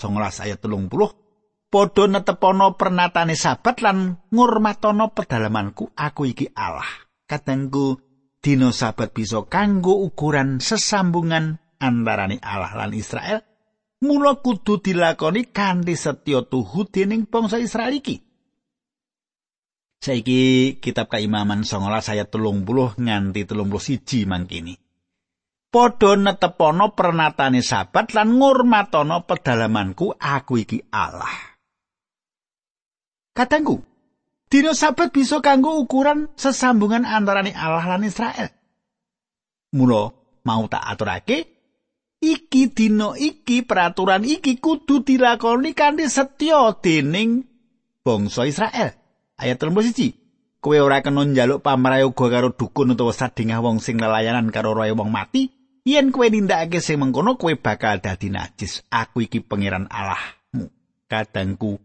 19 0.00 0.44
ayat 0.48 0.58
30 0.64 1.68
padha 1.70 2.04
netepono 2.10 2.74
pernatane 2.74 3.38
sabat 3.38 3.78
lan 3.84 4.18
ngurmatono 4.34 5.14
pedalamanku 5.14 5.94
aku 5.94 6.22
iki 6.26 6.50
Allah. 6.56 6.88
Katengku 7.30 8.00
dina 8.42 8.74
sabat 8.74 9.14
bisa 9.14 9.46
kanggo 9.46 10.02
ukuran 10.02 10.58
sesambungan 10.58 11.62
antarane 11.78 12.42
Allah 12.42 12.74
lan 12.74 12.90
Israel. 12.96 13.46
Mula 14.00 14.40
kudu 14.40 14.80
dilakoni 14.80 15.52
kanthi 15.52 15.92
setya 15.92 16.48
tuhu 16.48 16.88
dening 16.88 17.28
bangsa 17.28 17.60
Israel 17.60 17.92
iki. 17.92 18.16
Saiki 20.00 20.80
kitab 20.80 21.12
kaimaman 21.12 21.68
19 21.68 21.84
ayat 22.16 22.32
30 22.32 22.64
nganti 22.96 23.44
31 23.44 24.24
mangkini. 24.24 24.74
Padha 25.70 26.18
netepono 26.18 26.98
pernatane 26.98 27.62
sabat 27.62 28.10
lan 28.10 28.34
ngurmatono 28.34 29.22
pedalamanku 29.22 30.18
aku 30.18 30.66
iki 30.66 30.82
Allah. 30.90 31.30
Katangku, 33.30 33.78
dina 34.50 34.74
sabat 34.74 35.14
bisa 35.14 35.38
kanggo 35.38 35.78
ukuran 35.78 36.26
sesambungan 36.34 37.06
antarane 37.06 37.54
Allah 37.54 37.86
lan 37.86 38.02
Israel. 38.02 38.50
Mula 39.70 40.10
mau 40.42 40.66
tak 40.66 40.82
aturake 40.82 41.38
iki 42.18 42.74
dina 42.74 43.14
iki 43.14 43.62
peraturan 43.62 44.26
iki 44.26 44.58
kudu 44.58 45.06
dilakoni 45.06 45.70
kanthi 45.78 46.10
setya 46.10 46.74
dening 46.82 47.46
bangsa 48.02 48.50
Israel. 48.50 48.98
ayat 49.40 49.56
31 49.56 50.60
kowe 50.60 50.76
ora 50.76 51.00
kena 51.00 51.24
njaluk 51.24 51.64
pamrayoga 51.64 52.26
karo 52.28 52.52
dukun 52.52 52.92
utawa 52.92 53.16
sadingah 53.16 53.64
wong 53.64 53.80
sing 53.80 53.96
lelayanan 53.96 54.52
karo 54.52 54.76
roe 54.76 54.92
wong 54.92 55.08
mati 55.08 55.48
yen 55.84 56.12
kowe 56.12 56.26
nindakake 56.28 56.82
sing 56.82 57.00
mengkono 57.00 57.36
kowe 57.40 57.54
bakal 57.56 58.00
dadi 58.00 58.28
najis. 58.28 58.84
Aku 58.92 59.24
iki 59.24 59.40
pangeran 59.40 59.88
Allahmu. 59.88 60.68
Kadangku 61.10 61.80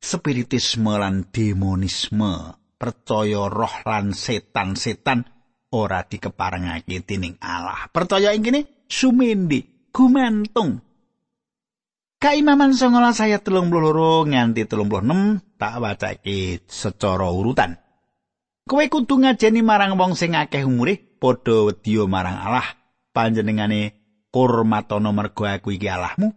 spiritisme 0.00 0.94
lan 1.00 1.28
demonisme 1.32 2.60
percaya 2.76 3.48
roh 3.48 3.76
lan 3.88 4.12
setan-setan 4.12 5.24
ora 5.72 6.04
dikeparengake 6.04 7.00
dening 7.06 7.40
Allah. 7.40 7.88
Percaya 7.88 8.36
ing 8.36 8.44
kene? 8.44 8.84
Sumende 8.84 9.88
gumantung. 9.88 10.84
Kaimaman 12.20 12.72
19 12.72 13.20
ayat 13.20 13.42
32 13.44 14.32
nganti 14.32 14.62
36 14.64 15.60
tak 15.60 15.74
wacake 15.80 16.64
secara 16.64 17.28
urutan. 17.28 17.76
Kowe 18.64 18.84
kudu 18.88 19.20
ngajeni 19.20 19.60
marang 19.60 19.92
wong 20.00 20.16
sing 20.16 20.32
akeh 20.32 20.64
umure 20.64 20.96
padha 21.20 21.68
wedya 21.68 22.08
marang 22.08 22.40
Allah 22.40 22.83
panjenengane 23.14 23.94
kurmatono 24.34 25.14
mergo 25.14 25.46
aku 25.46 25.78
iki 25.78 25.86
Allahmu. 25.86 26.34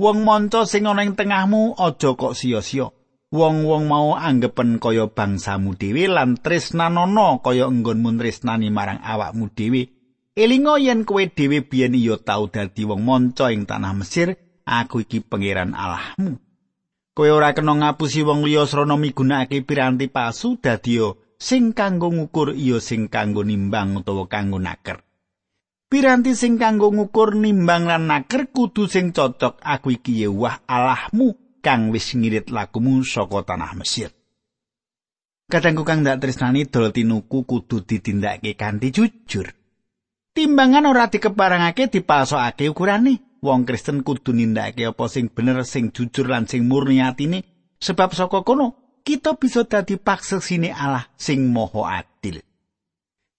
Wong 0.00 0.18
manca 0.24 0.64
sing 0.64 0.88
ana 0.88 1.04
ing 1.04 1.12
tengahmu 1.12 1.76
aja 1.76 2.16
kok 2.16 2.32
sia-sia. 2.32 2.88
Wong-wong 3.30 3.86
mau 3.86 4.18
anggepen 4.18 4.82
kaya 4.82 5.06
bangsamu 5.06 5.78
dhewe 5.78 6.10
lan 6.10 6.34
tresnanono 6.34 7.38
kaya 7.38 7.70
enggonmu 7.70 8.18
tresnani 8.18 8.74
marang 8.74 8.98
awakmu 9.04 9.52
dhewe. 9.54 9.86
Elinga 10.34 10.80
yen 10.82 11.06
kowe 11.06 11.22
dhewe 11.28 11.62
biyen 11.62 11.94
ya 11.94 12.18
tau 12.18 12.50
dadi 12.50 12.82
wong 12.82 13.06
manca 13.06 13.52
ing 13.54 13.70
tanah 13.70 13.94
Mesir, 13.94 14.34
aku 14.66 15.06
iki 15.06 15.22
pangeran 15.22 15.78
Allahmu. 15.78 16.42
Kowe 17.14 17.30
ora 17.30 17.54
kena 17.54 17.76
ngapusi 17.76 18.26
wong 18.26 18.42
liya 18.48 18.66
srana 18.66 18.96
migunakake 18.98 19.62
piranti 19.62 20.08
palsu 20.10 20.58
dadi 20.58 20.98
sing 21.38 21.76
kanggo 21.76 22.10
ngukur 22.10 22.56
iya 22.56 22.80
sing 22.82 23.06
kanggo 23.06 23.46
nimbang 23.46 24.00
utawa 24.00 24.26
kanggo 24.26 24.58
naker. 24.58 25.06
Piranti 25.90 26.38
sing 26.38 26.54
kanggo 26.54 26.94
ngukur 26.94 27.34
nimbang 27.34 27.90
lan 27.90 28.06
naker 28.06 28.54
kudu 28.54 28.86
sing 28.86 29.10
cocok 29.10 29.58
aku 29.58 29.98
iki 29.98 30.22
wah 30.30 30.62
Allahmu 30.62 31.58
kang 31.58 31.90
wis 31.90 32.14
ngirit 32.14 32.54
lakumu 32.54 33.02
saka 33.02 33.42
tanah 33.42 33.74
Mesir. 33.74 34.14
Kadangku 35.50 35.82
kang 35.82 36.06
dak 36.06 36.22
tresnani 36.22 36.70
dol 36.70 36.94
tinuku 36.94 37.42
kudu 37.42 37.82
ditindakake 37.82 38.54
kanthi 38.54 38.94
jujur. 38.94 39.50
Timbangan 40.30 40.86
ora 40.86 41.10
dikeparangake 41.10 41.90
dipalsokake 41.90 42.70
ukurane. 42.70 43.42
Wong 43.42 43.66
Kristen 43.66 44.06
kudu 44.06 44.30
nindakake 44.30 44.86
apa 44.86 45.10
sing 45.10 45.26
bener, 45.26 45.66
sing 45.66 45.90
jujur 45.90 46.30
lan 46.30 46.46
sing 46.46 46.70
murni 46.70 47.02
atine 47.02 47.42
sebab 47.82 48.14
saka 48.14 48.46
kono 48.46 48.94
kita 49.02 49.34
bisa 49.34 49.66
dadi 49.66 49.98
paksesine 49.98 50.70
Allah 50.70 51.10
sing 51.18 51.50
maha 51.50 51.98
adil. 51.98 52.38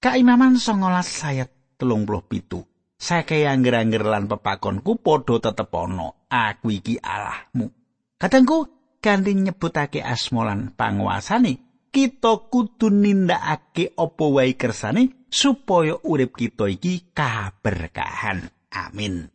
Kaimaman 0.04 0.60
19 0.60 1.61
ayat 1.82 2.38
37. 2.46 3.02
Sake 3.02 3.50
angger-angger 3.50 4.06
lan 4.06 4.30
pepakonku 4.30 5.02
padha 5.02 5.42
tetep 5.42 5.74
ana. 5.74 6.14
Aku 6.30 6.70
iki 6.70 7.02
Allahmu. 7.02 7.74
Kadangku 8.22 8.70
ganti 9.02 9.34
nyebutake 9.34 10.06
asmolan 10.06 10.78
panguasane, 10.78 11.88
kita 11.90 12.46
kudu 12.54 12.94
nindakake 12.94 13.98
apa 13.98 14.26
wae 14.30 14.54
kersane 14.54 15.26
supaya 15.34 15.98
urip 16.06 16.38
kita 16.38 16.70
iki 16.70 17.10
kaberkahan. 17.18 18.54
Amin. 18.70 19.34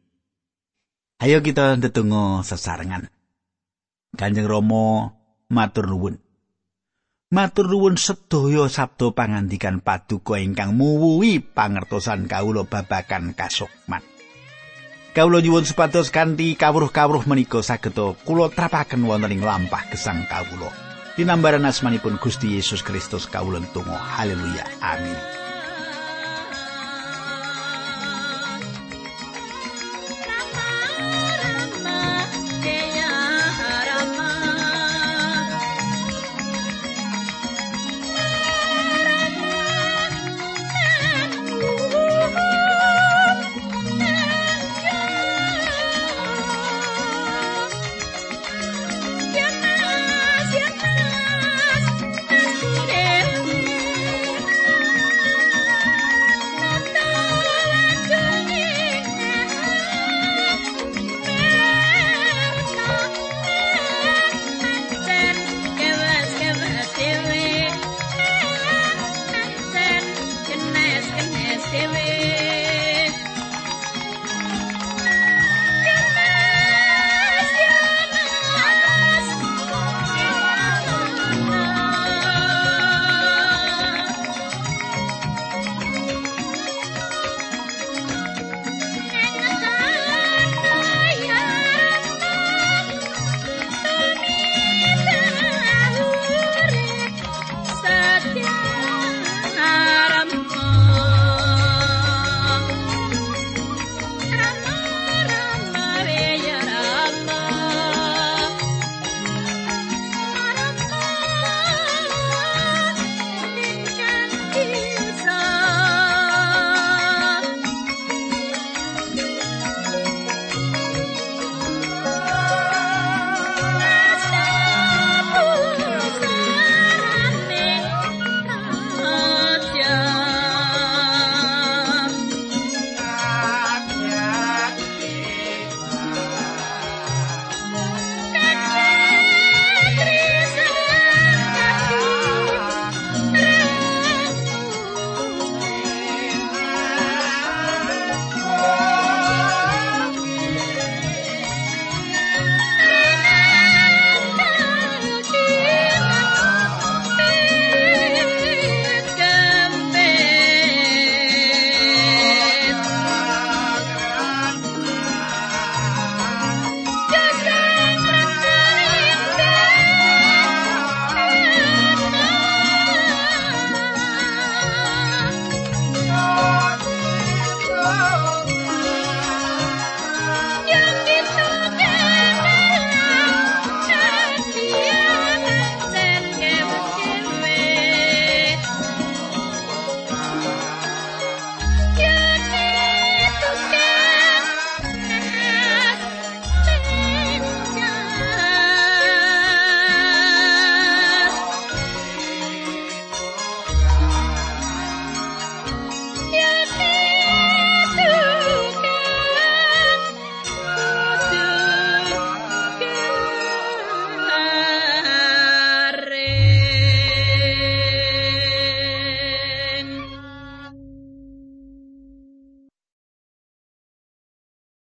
Ayo 1.18 1.42
kita 1.42 1.74
ndedonga 1.74 2.46
sesarengan. 2.46 3.11
Kanjeng 4.14 4.46
Rama 4.46 5.11
matur 5.50 5.90
nuwun. 5.90 6.22
Matur 7.27 7.67
nuwun 7.67 7.99
sedaya 7.99 8.71
sabda 8.71 9.11
pangandikan 9.11 9.83
paduka 9.83 10.39
ingkang 10.39 10.79
muwuhi 10.79 11.43
pangertosan 11.43 12.31
kawula 12.31 12.62
babakan 12.62 13.35
kasukman. 13.35 13.99
Kawula 15.11 15.43
nyuwun 15.43 15.67
supados 15.67 16.15
kanthi 16.15 16.55
kawruh-kawruh 16.55 17.27
menika 17.27 17.67
saged 17.67 17.99
kula 18.23 18.47
trapaken 18.55 19.11
wonten 19.11 19.35
ing 19.35 19.43
lampah 19.43 19.91
gesang 19.91 20.23
kawula. 20.31 20.71
Dinambaran 21.19 21.67
asmanipun 21.67 22.23
Gusti 22.23 22.55
Yesus 22.55 22.87
Kristus 22.87 23.27
kawula 23.27 23.59
tunggu. 23.75 23.91
Haleluya. 23.91 24.62
Amin. 24.79 25.45